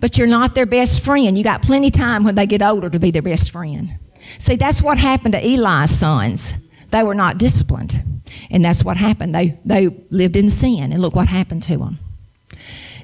But 0.00 0.18
you're 0.18 0.26
not 0.26 0.56
their 0.56 0.66
best 0.66 1.04
friend. 1.04 1.38
You 1.38 1.44
got 1.44 1.62
plenty 1.62 1.86
of 1.86 1.92
time 1.92 2.24
when 2.24 2.34
they 2.34 2.46
get 2.46 2.62
older 2.62 2.90
to 2.90 2.98
be 2.98 3.12
their 3.12 3.22
best 3.22 3.52
friend. 3.52 3.94
See, 4.38 4.56
that's 4.56 4.82
what 4.82 4.98
happened 4.98 5.32
to 5.34 5.40
Eli's 5.40 5.90
sons. 5.90 6.54
They 6.90 7.04
were 7.04 7.14
not 7.14 7.38
disciplined. 7.38 8.22
And 8.50 8.64
that's 8.64 8.82
what 8.82 8.96
happened. 8.96 9.34
They, 9.34 9.58
they 9.64 9.88
lived 10.10 10.36
in 10.36 10.50
sin, 10.50 10.92
and 10.92 11.00
look 11.00 11.14
what 11.14 11.28
happened 11.28 11.62
to 11.64 11.78
them. 11.78 11.98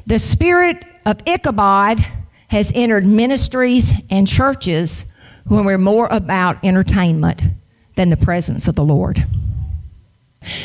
The 0.06 0.18
spirit 0.18 0.84
of 1.06 1.20
Ichabod 1.26 2.04
has 2.48 2.72
entered 2.74 3.06
ministries 3.06 3.92
and 4.10 4.26
churches 4.26 5.06
when 5.46 5.64
we're 5.64 5.78
more 5.78 6.08
about 6.10 6.62
entertainment 6.64 7.42
than 7.94 8.10
the 8.10 8.16
presence 8.16 8.68
of 8.68 8.74
the 8.74 8.84
Lord. 8.84 9.24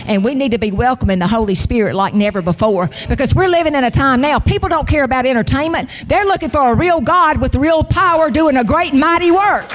And 0.06 0.24
we 0.24 0.34
need 0.34 0.54
to 0.54 0.58
be 0.58 0.72
welcoming 0.72 1.20
the 1.20 1.28
Holy 1.28 1.54
Spirit 1.54 1.94
like 1.94 2.16
never 2.16 2.42
before 2.42 2.90
because 3.08 3.36
we're 3.36 3.48
living 3.48 3.76
in 3.76 3.84
a 3.84 3.92
time 3.92 4.22
now. 4.22 4.40
People 4.40 4.70
don't 4.70 4.88
care 4.88 5.04
about 5.04 5.28
entertainment. 5.28 5.90
They're 6.08 6.26
looking 6.26 6.50
for 6.50 6.74
a 6.74 6.76
real 6.76 7.00
God 7.00 7.40
with 7.40 7.56
real 7.56 7.84
power 7.84 8.32
doing 8.32 8.58
a 8.58 8.64
great 8.64 8.96
mighty 8.96 9.30
work. 9.30 9.70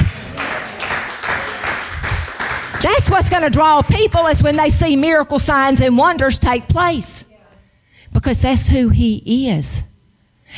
That's 2.83 3.09
what's 3.09 3.31
going 3.31 3.45
to 3.45 3.51
draw 3.51 3.81
people 3.83 4.27
is 4.27 4.43
when 4.43 4.57
they 4.57 4.71
see 4.71 4.97
miracle 4.97 5.39
signs 5.39 5.81
and 5.81 5.97
wonders 5.97 6.41
take 6.41 6.69
place 6.69 7.27
because 8.23 8.41
that's 8.41 8.69
who 8.69 8.91
He 8.91 9.51
is. 9.51 9.83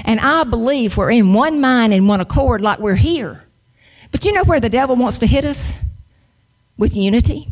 And 0.05 0.21
I 0.21 0.45
believe 0.45 0.99
we're 0.99 1.11
in 1.11 1.33
one 1.33 1.63
mind 1.63 1.95
and 1.95 2.07
one 2.07 2.21
accord 2.21 2.61
like 2.61 2.79
we're 2.79 2.95
here. 2.95 3.45
But 4.11 4.27
you 4.27 4.33
know 4.33 4.45
where 4.45 4.61
the 4.61 4.69
devil 4.69 4.97
wants 4.97 5.19
to 5.21 5.27
hit 5.27 5.47
us? 5.47 5.79
With 6.77 6.95
unity. 6.95 7.49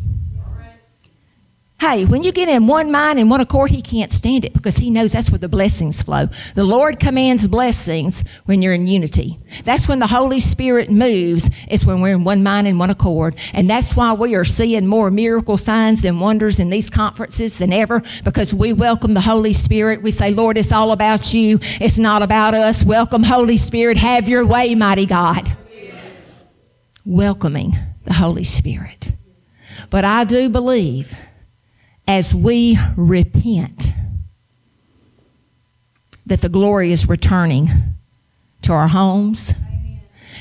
Hey, 1.83 2.05
when 2.05 2.23
you 2.23 2.31
get 2.31 2.47
in 2.47 2.65
one 2.65 2.93
mind 2.93 3.19
and 3.19 3.29
one 3.29 3.41
accord, 3.41 3.69
he 3.69 3.81
can't 3.81 4.09
stand 4.09 4.45
it 4.45 4.53
because 4.53 4.77
he 4.77 4.89
knows 4.89 5.11
that's 5.11 5.29
where 5.29 5.37
the 5.37 5.49
blessings 5.49 6.01
flow. 6.01 6.27
The 6.55 6.63
Lord 6.63 6.97
commands 6.97 7.45
blessings 7.45 8.23
when 8.45 8.61
you're 8.61 8.71
in 8.71 8.87
unity. 8.87 9.37
That's 9.65 9.85
when 9.85 9.99
the 9.99 10.07
Holy 10.07 10.39
Spirit 10.39 10.89
moves. 10.89 11.49
It's 11.67 11.85
when 11.85 11.99
we're 11.99 12.15
in 12.15 12.23
one 12.23 12.41
mind 12.41 12.69
and 12.69 12.79
one 12.79 12.89
accord. 12.89 13.35
And 13.51 13.69
that's 13.69 13.97
why 13.97 14.13
we 14.13 14.33
are 14.33 14.45
seeing 14.45 14.87
more 14.87 15.11
miracle 15.11 15.57
signs 15.57 16.05
and 16.05 16.21
wonders 16.21 16.57
in 16.57 16.69
these 16.69 16.89
conferences 16.89 17.57
than 17.57 17.73
ever 17.73 18.01
because 18.23 18.55
we 18.55 18.71
welcome 18.71 19.13
the 19.13 19.19
Holy 19.19 19.51
Spirit. 19.51 20.01
We 20.01 20.11
say, 20.11 20.33
Lord, 20.33 20.57
it's 20.57 20.71
all 20.71 20.93
about 20.93 21.33
you. 21.33 21.59
It's 21.81 21.99
not 21.99 22.21
about 22.21 22.53
us. 22.53 22.85
Welcome, 22.85 23.23
Holy 23.23 23.57
Spirit. 23.57 23.97
Have 23.97 24.29
your 24.29 24.45
way, 24.45 24.73
mighty 24.73 25.05
God. 25.05 25.51
Welcoming 27.05 27.75
the 28.05 28.13
Holy 28.13 28.45
Spirit. 28.45 29.11
But 29.89 30.05
I 30.05 30.23
do 30.23 30.47
believe 30.47 31.13
as 32.07 32.35
we 32.35 32.77
repent 32.97 33.93
that 36.25 36.41
the 36.41 36.49
glory 36.49 36.91
is 36.91 37.07
returning 37.07 37.69
to 38.61 38.73
our 38.73 38.87
homes 38.87 39.53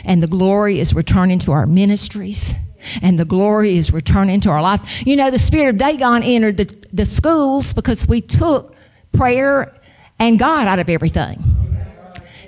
and 0.04 0.22
the 0.22 0.26
glory 0.26 0.80
is 0.80 0.94
returning 0.94 1.38
to 1.40 1.52
our 1.52 1.66
ministries 1.66 2.54
and 3.00 3.18
the 3.18 3.24
glory 3.24 3.76
is 3.76 3.92
returning 3.92 4.40
to 4.40 4.50
our 4.50 4.62
lives. 4.62 4.82
You 5.06 5.16
know, 5.16 5.30
the 5.30 5.38
spirit 5.38 5.70
of 5.70 5.78
Dagon 5.78 6.22
entered 6.22 6.56
the, 6.56 6.86
the 6.92 7.04
schools 7.04 7.72
because 7.72 8.08
we 8.08 8.20
took 8.20 8.74
prayer 9.12 9.72
and 10.18 10.38
God 10.38 10.66
out 10.66 10.78
of 10.78 10.88
everything. 10.88 11.42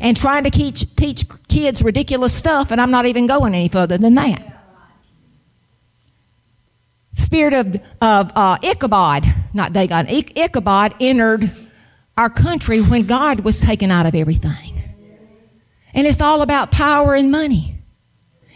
And 0.01 0.17
trying 0.17 0.45
to 0.45 0.51
teach, 0.51 0.95
teach 0.97 1.25
kids 1.49 1.83
ridiculous 1.83 2.35
stuff, 2.35 2.71
and 2.71 2.81
I'm 2.81 2.91
not 2.91 3.07
even 3.07 3.27
going 3.27 3.55
any 3.55 3.69
further 3.69 3.97
than 3.97 4.17
that 4.17 4.54
spirit 7.25 7.55
of, 7.55 7.75
of 8.01 8.33
uh, 8.35 8.59
Ichabod, 8.63 9.25
not 9.53 9.73
Dagon, 9.73 10.07
Ichabod 10.09 10.95
entered 11.01 11.51
our 12.17 12.31
country 12.31 12.81
when 12.81 13.03
God 13.03 13.41
was 13.41 13.61
taken 13.61 13.91
out 13.91 14.07
of 14.07 14.15
everything. 14.15 14.83
And 15.93 16.07
it's 16.07 16.21
all 16.21 16.43
about 16.43 16.71
power 16.71 17.15
and 17.15 17.31
money. 17.31 17.79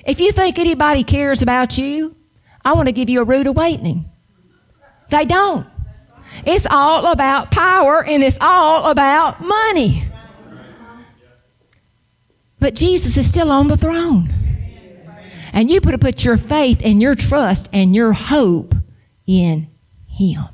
If 0.04 0.20
you 0.20 0.32
think 0.32 0.58
anybody 0.58 1.04
cares 1.04 1.42
about 1.42 1.78
you, 1.78 2.16
I 2.64 2.74
want 2.74 2.88
to 2.88 2.92
give 2.92 3.08
you 3.08 3.20
a 3.20 3.24
rude 3.24 3.46
awakening. 3.46 4.08
They 5.10 5.24
don't. 5.24 5.66
It's 6.44 6.66
all 6.70 7.10
about 7.10 7.50
power 7.50 8.04
and 8.04 8.22
it's 8.22 8.38
all 8.40 8.90
about 8.90 9.40
money. 9.40 10.04
But 12.60 12.74
Jesus 12.74 13.16
is 13.16 13.28
still 13.28 13.50
on 13.50 13.68
the 13.68 13.76
throne. 13.76 14.32
And 15.58 15.68
you 15.68 15.80
put 15.80 16.00
put 16.00 16.24
your 16.24 16.36
faith 16.36 16.82
and 16.84 17.02
your 17.02 17.16
trust 17.16 17.68
and 17.72 17.92
your 17.92 18.12
hope 18.12 18.76
in 19.26 19.66
Him. 20.06 20.44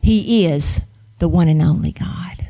He 0.00 0.46
is 0.46 0.80
the 1.18 1.28
one 1.28 1.46
and 1.46 1.60
only 1.60 1.92
God. 1.92 2.48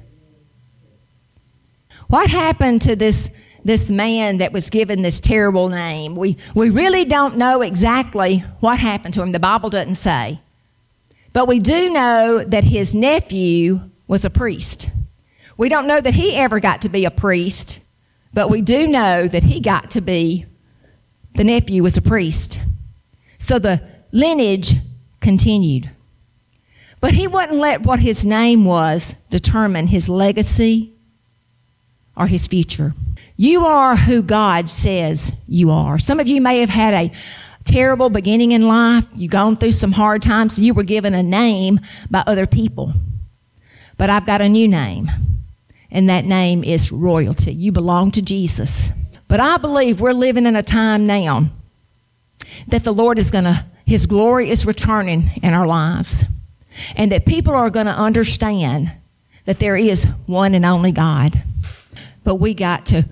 What 2.06 2.30
happened 2.30 2.82
to 2.82 2.94
this, 2.94 3.30
this 3.64 3.90
man 3.90 4.36
that 4.36 4.52
was 4.52 4.70
given 4.70 5.02
this 5.02 5.18
terrible 5.18 5.68
name? 5.68 6.14
We, 6.14 6.36
we 6.54 6.70
really 6.70 7.04
don't 7.04 7.36
know 7.36 7.62
exactly 7.62 8.44
what 8.60 8.78
happened 8.78 9.14
to 9.14 9.22
him. 9.22 9.32
The 9.32 9.40
Bible 9.40 9.68
doesn't 9.68 9.96
say. 9.96 10.38
But 11.32 11.48
we 11.48 11.58
do 11.58 11.92
know 11.92 12.44
that 12.44 12.62
his 12.62 12.94
nephew 12.94 13.80
was 14.06 14.24
a 14.24 14.30
priest. 14.30 14.90
We 15.56 15.68
don't 15.68 15.88
know 15.88 16.00
that 16.00 16.14
he 16.14 16.36
ever 16.36 16.60
got 16.60 16.82
to 16.82 16.88
be 16.88 17.04
a 17.04 17.10
priest, 17.10 17.82
but 18.32 18.48
we 18.48 18.60
do 18.60 18.86
know 18.86 19.26
that 19.26 19.42
he 19.42 19.58
got 19.58 19.90
to 19.90 20.00
be 20.00 20.46
the 21.34 21.44
nephew 21.44 21.82
was 21.82 21.96
a 21.96 22.02
priest. 22.02 22.60
So 23.38 23.58
the 23.58 23.80
lineage 24.12 24.74
continued. 25.20 25.90
But 27.00 27.12
he 27.12 27.26
wouldn't 27.28 27.58
let 27.58 27.82
what 27.82 28.00
his 28.00 28.26
name 28.26 28.64
was 28.64 29.14
determine 29.30 29.86
his 29.86 30.08
legacy 30.08 30.92
or 32.16 32.26
his 32.26 32.46
future. 32.46 32.94
You 33.36 33.64
are 33.64 33.94
who 33.94 34.22
God 34.22 34.68
says 34.68 35.32
you 35.46 35.70
are. 35.70 35.98
Some 36.00 36.18
of 36.18 36.26
you 36.26 36.40
may 36.40 36.58
have 36.58 36.70
had 36.70 36.92
a 36.94 37.12
terrible 37.64 38.10
beginning 38.10 38.50
in 38.50 38.66
life. 38.66 39.06
You've 39.14 39.30
gone 39.30 39.54
through 39.54 39.70
some 39.72 39.92
hard 39.92 40.22
times. 40.22 40.58
You 40.58 40.74
were 40.74 40.82
given 40.82 41.14
a 41.14 41.22
name 41.22 41.78
by 42.10 42.24
other 42.26 42.46
people. 42.46 42.94
But 43.96 44.10
I've 44.10 44.26
got 44.26 44.40
a 44.40 44.48
new 44.48 44.66
name, 44.66 45.10
and 45.90 46.08
that 46.08 46.24
name 46.24 46.64
is 46.64 46.90
royalty. 46.90 47.52
You 47.52 47.70
belong 47.70 48.10
to 48.12 48.22
Jesus. 48.22 48.90
But 49.28 49.40
I 49.40 49.58
believe 49.58 50.00
we're 50.00 50.12
living 50.12 50.46
in 50.46 50.56
a 50.56 50.62
time 50.62 51.06
now 51.06 51.50
that 52.66 52.84
the 52.84 52.92
Lord 52.92 53.18
is 53.18 53.30
going 53.30 53.44
to, 53.44 53.64
His 53.86 54.06
glory 54.06 54.50
is 54.50 54.66
returning 54.66 55.30
in 55.42 55.54
our 55.54 55.66
lives. 55.66 56.24
And 56.96 57.12
that 57.12 57.26
people 57.26 57.54
are 57.54 57.70
going 57.70 57.86
to 57.86 57.92
understand 57.92 58.92
that 59.44 59.58
there 59.58 59.76
is 59.76 60.04
one 60.26 60.54
and 60.54 60.64
only 60.64 60.92
God. 60.92 61.42
But 62.24 62.36
we 62.36 62.54
got 62.54 62.86
to 62.86 63.04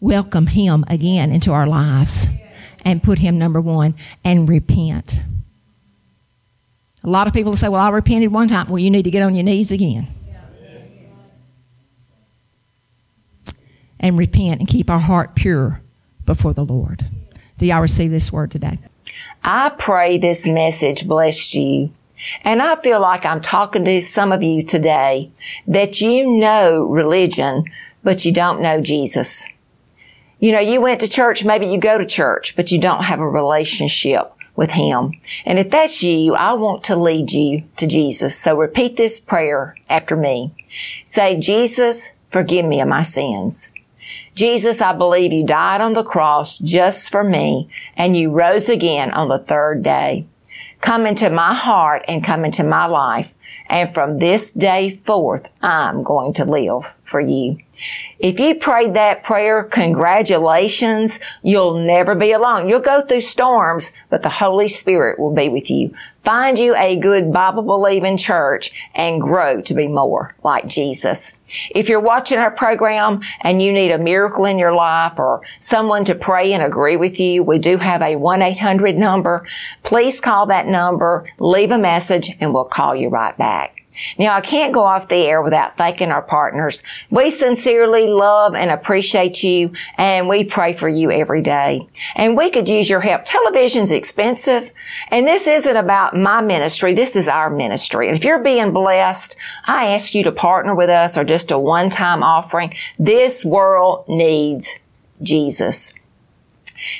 welcome 0.00 0.48
Him 0.48 0.84
again 0.88 1.30
into 1.30 1.52
our 1.52 1.66
lives 1.66 2.26
and 2.84 3.02
put 3.02 3.18
Him 3.18 3.38
number 3.38 3.60
one 3.60 3.94
and 4.24 4.48
repent. 4.48 5.20
A 7.04 7.08
lot 7.08 7.26
of 7.26 7.32
people 7.32 7.54
say, 7.54 7.68
Well, 7.68 7.80
I 7.80 7.90
repented 7.90 8.32
one 8.32 8.48
time. 8.48 8.68
Well, 8.68 8.78
you 8.78 8.90
need 8.90 9.04
to 9.04 9.10
get 9.10 9.22
on 9.22 9.34
your 9.34 9.44
knees 9.44 9.72
again. 9.72 10.08
And 14.02 14.18
repent 14.18 14.60
and 14.60 14.68
keep 14.68 14.88
our 14.88 14.98
heart 14.98 15.34
pure 15.34 15.82
before 16.24 16.54
the 16.54 16.64
Lord. 16.64 17.04
Do 17.58 17.66
y'all 17.66 17.82
receive 17.82 18.10
this 18.10 18.32
word 18.32 18.50
today? 18.50 18.78
I 19.44 19.68
pray 19.68 20.16
this 20.16 20.46
message 20.46 21.06
blessed 21.06 21.54
you. 21.54 21.92
And 22.42 22.62
I 22.62 22.76
feel 22.76 23.00
like 23.00 23.24
I'm 23.24 23.40
talking 23.40 23.84
to 23.84 24.02
some 24.02 24.32
of 24.32 24.42
you 24.42 24.62
today 24.62 25.30
that 25.66 26.00
you 26.00 26.30
know 26.30 26.84
religion, 26.84 27.64
but 28.02 28.24
you 28.24 28.32
don't 28.32 28.60
know 28.60 28.80
Jesus. 28.80 29.44
You 30.38 30.52
know, 30.52 30.60
you 30.60 30.80
went 30.80 31.00
to 31.00 31.08
church, 31.08 31.44
maybe 31.44 31.66
you 31.66 31.78
go 31.78 31.98
to 31.98 32.06
church, 32.06 32.56
but 32.56 32.72
you 32.72 32.80
don't 32.80 33.04
have 33.04 33.20
a 33.20 33.28
relationship 33.28 34.32
with 34.56 34.70
Him. 34.70 35.12
And 35.44 35.58
if 35.58 35.70
that's 35.70 36.02
you, 36.02 36.34
I 36.34 36.54
want 36.54 36.84
to 36.84 36.96
lead 36.96 37.32
you 37.32 37.64
to 37.76 37.86
Jesus. 37.86 38.38
So 38.38 38.56
repeat 38.56 38.96
this 38.96 39.20
prayer 39.20 39.76
after 39.88 40.16
me. 40.16 40.54
Say, 41.04 41.38
Jesus, 41.38 42.10
forgive 42.30 42.64
me 42.64 42.80
of 42.80 42.88
my 42.88 43.02
sins. 43.02 43.70
Jesus, 44.34 44.80
I 44.80 44.92
believe 44.92 45.32
you 45.32 45.44
died 45.44 45.80
on 45.80 45.92
the 45.92 46.04
cross 46.04 46.58
just 46.58 47.10
for 47.10 47.24
me 47.24 47.68
and 47.96 48.16
you 48.16 48.30
rose 48.30 48.68
again 48.68 49.10
on 49.10 49.28
the 49.28 49.38
third 49.38 49.82
day. 49.82 50.26
Come 50.80 51.06
into 51.06 51.30
my 51.30 51.52
heart 51.52 52.04
and 52.08 52.24
come 52.24 52.44
into 52.44 52.64
my 52.64 52.86
life. 52.86 53.32
And 53.68 53.92
from 53.92 54.18
this 54.18 54.52
day 54.52 54.96
forth, 54.96 55.46
I'm 55.62 56.02
going 56.02 56.32
to 56.34 56.44
live 56.44 56.84
for 57.10 57.20
you. 57.20 57.58
If 58.18 58.38
you 58.38 58.54
prayed 58.54 58.94
that 58.94 59.24
prayer, 59.24 59.64
congratulations. 59.64 61.18
You'll 61.42 61.78
never 61.78 62.14
be 62.14 62.32
alone. 62.32 62.68
You'll 62.68 62.80
go 62.80 63.00
through 63.00 63.22
storms, 63.22 63.92
but 64.10 64.22
the 64.22 64.28
Holy 64.28 64.68
Spirit 64.68 65.18
will 65.18 65.34
be 65.34 65.48
with 65.48 65.70
you. 65.70 65.94
Find 66.22 66.58
you 66.58 66.76
a 66.76 66.96
good 66.96 67.32
Bible 67.32 67.62
believing 67.62 68.18
church 68.18 68.72
and 68.94 69.22
grow 69.22 69.62
to 69.62 69.72
be 69.72 69.88
more 69.88 70.34
like 70.44 70.66
Jesus. 70.66 71.38
If 71.70 71.88
you're 71.88 71.98
watching 71.98 72.38
our 72.38 72.50
program 72.50 73.22
and 73.40 73.62
you 73.62 73.72
need 73.72 73.90
a 73.90 73.98
miracle 73.98 74.44
in 74.44 74.58
your 74.58 74.74
life 74.74 75.18
or 75.18 75.40
someone 75.58 76.04
to 76.04 76.14
pray 76.14 76.52
and 76.52 76.62
agree 76.62 76.98
with 76.98 77.18
you, 77.18 77.42
we 77.42 77.58
do 77.58 77.78
have 77.78 78.02
a 78.02 78.16
1-800 78.16 78.96
number. 78.96 79.46
Please 79.82 80.20
call 80.20 80.44
that 80.46 80.66
number, 80.66 81.26
leave 81.38 81.70
a 81.70 81.78
message, 81.78 82.36
and 82.38 82.52
we'll 82.52 82.64
call 82.64 82.94
you 82.94 83.08
right 83.08 83.36
back. 83.38 83.79
Now, 84.18 84.34
I 84.34 84.40
can't 84.40 84.74
go 84.74 84.84
off 84.84 85.08
the 85.08 85.16
air 85.16 85.42
without 85.42 85.76
thanking 85.76 86.10
our 86.10 86.22
partners. 86.22 86.82
We 87.10 87.30
sincerely 87.30 88.08
love 88.08 88.54
and 88.54 88.70
appreciate 88.70 89.42
you, 89.42 89.72
and 89.96 90.28
we 90.28 90.44
pray 90.44 90.72
for 90.72 90.88
you 90.88 91.10
every 91.10 91.42
day. 91.42 91.88
And 92.14 92.36
we 92.36 92.50
could 92.50 92.68
use 92.68 92.90
your 92.90 93.00
help. 93.00 93.24
Television's 93.24 93.92
expensive, 93.92 94.70
and 95.08 95.26
this 95.26 95.46
isn't 95.46 95.76
about 95.76 96.16
my 96.16 96.40
ministry. 96.42 96.94
This 96.94 97.16
is 97.16 97.28
our 97.28 97.50
ministry. 97.50 98.08
And 98.08 98.16
if 98.16 98.24
you're 98.24 98.42
being 98.42 98.72
blessed, 98.72 99.36
I 99.66 99.88
ask 99.88 100.14
you 100.14 100.24
to 100.24 100.32
partner 100.32 100.74
with 100.74 100.90
us 100.90 101.16
or 101.16 101.24
just 101.24 101.50
a 101.50 101.58
one-time 101.58 102.22
offering. 102.22 102.74
This 102.98 103.44
world 103.44 104.04
needs 104.08 104.78
Jesus. 105.22 105.94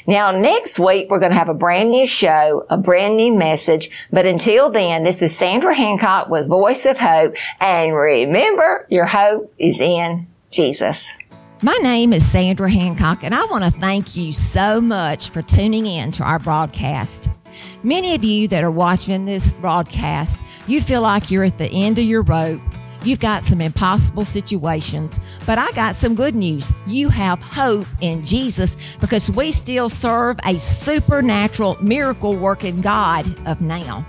Now, 0.06 0.30
next 0.30 0.78
week, 0.78 1.10
we're 1.10 1.20
going 1.20 1.32
to 1.32 1.38
have 1.38 1.48
a 1.48 1.54
brand 1.54 1.90
new 1.90 2.06
show, 2.06 2.66
a 2.70 2.76
brand 2.76 3.16
new 3.16 3.34
message. 3.34 3.90
But 4.12 4.26
until 4.26 4.70
then, 4.70 5.04
this 5.04 5.22
is 5.22 5.36
Sandra 5.36 5.74
Hancock 5.74 6.28
with 6.28 6.48
Voice 6.48 6.86
of 6.86 6.98
Hope. 6.98 7.34
And 7.60 7.94
remember, 7.94 8.86
your 8.90 9.06
hope 9.06 9.52
is 9.58 9.80
in 9.80 10.26
Jesus. 10.50 11.10
My 11.62 11.78
name 11.82 12.14
is 12.14 12.26
Sandra 12.26 12.70
Hancock, 12.70 13.22
and 13.22 13.34
I 13.34 13.44
want 13.44 13.64
to 13.64 13.70
thank 13.70 14.16
you 14.16 14.32
so 14.32 14.80
much 14.80 15.28
for 15.28 15.42
tuning 15.42 15.84
in 15.84 16.10
to 16.12 16.24
our 16.24 16.38
broadcast. 16.38 17.28
Many 17.82 18.14
of 18.14 18.24
you 18.24 18.48
that 18.48 18.64
are 18.64 18.70
watching 18.70 19.26
this 19.26 19.52
broadcast, 19.54 20.40
you 20.66 20.80
feel 20.80 21.02
like 21.02 21.30
you're 21.30 21.44
at 21.44 21.58
the 21.58 21.70
end 21.70 21.98
of 21.98 22.04
your 22.04 22.22
rope 22.22 22.62
You've 23.02 23.20
got 23.20 23.42
some 23.42 23.60
impossible 23.62 24.26
situations, 24.26 25.18
but 25.46 25.58
I 25.58 25.72
got 25.72 25.94
some 25.94 26.14
good 26.14 26.34
news. 26.34 26.70
You 26.86 27.08
have 27.08 27.40
hope 27.40 27.86
in 28.00 28.24
Jesus 28.24 28.76
because 29.00 29.30
we 29.30 29.50
still 29.50 29.88
serve 29.88 30.38
a 30.44 30.58
supernatural 30.58 31.82
miracle 31.82 32.36
working 32.36 32.82
God 32.82 33.26
of 33.46 33.62
now. 33.62 34.06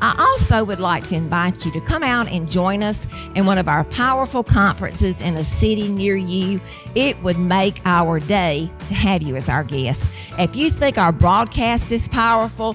I 0.00 0.16
also 0.18 0.64
would 0.64 0.80
like 0.80 1.04
to 1.04 1.14
invite 1.14 1.64
you 1.64 1.72
to 1.72 1.80
come 1.82 2.02
out 2.02 2.28
and 2.28 2.50
join 2.50 2.82
us 2.82 3.06
in 3.34 3.44
one 3.44 3.58
of 3.58 3.68
our 3.68 3.84
powerful 3.84 4.42
conferences 4.42 5.20
in 5.20 5.36
a 5.36 5.44
city 5.44 5.88
near 5.88 6.16
you. 6.16 6.60
It 6.94 7.22
would 7.22 7.38
make 7.38 7.80
our 7.84 8.20
day 8.20 8.70
to 8.88 8.94
have 8.94 9.22
you 9.22 9.36
as 9.36 9.48
our 9.48 9.64
guest. 9.64 10.06
If 10.38 10.56
you 10.56 10.70
think 10.70 10.96
our 10.96 11.12
broadcast 11.12 11.92
is 11.92 12.08
powerful, 12.08 12.74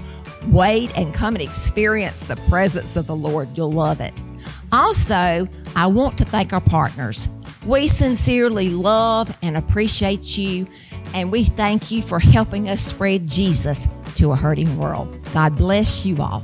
wait 0.49 0.95
and 0.97 1.13
come 1.13 1.35
and 1.35 1.41
experience 1.41 2.21
the 2.21 2.35
presence 2.47 2.95
of 2.95 3.07
the 3.07 3.15
Lord. 3.15 3.57
You'll 3.57 3.71
love 3.71 3.99
it. 3.99 4.23
Also, 4.75 5.47
I 5.77 5.87
want 5.87 6.17
to 6.17 6.25
thank 6.25 6.51
our 6.51 6.59
partners. 6.59 7.29
We 7.65 7.87
sincerely 7.87 8.69
love 8.69 9.33
and 9.41 9.55
appreciate 9.55 10.37
you, 10.37 10.67
and 11.13 11.31
we 11.31 11.45
thank 11.45 11.91
you 11.91 12.01
for 12.01 12.19
helping 12.19 12.67
us 12.67 12.81
spread 12.81 13.25
Jesus 13.25 13.87
to 14.15 14.33
a 14.33 14.35
hurting 14.35 14.77
world. 14.77 15.17
God 15.33 15.55
bless 15.55 16.05
you 16.05 16.21
all. 16.21 16.43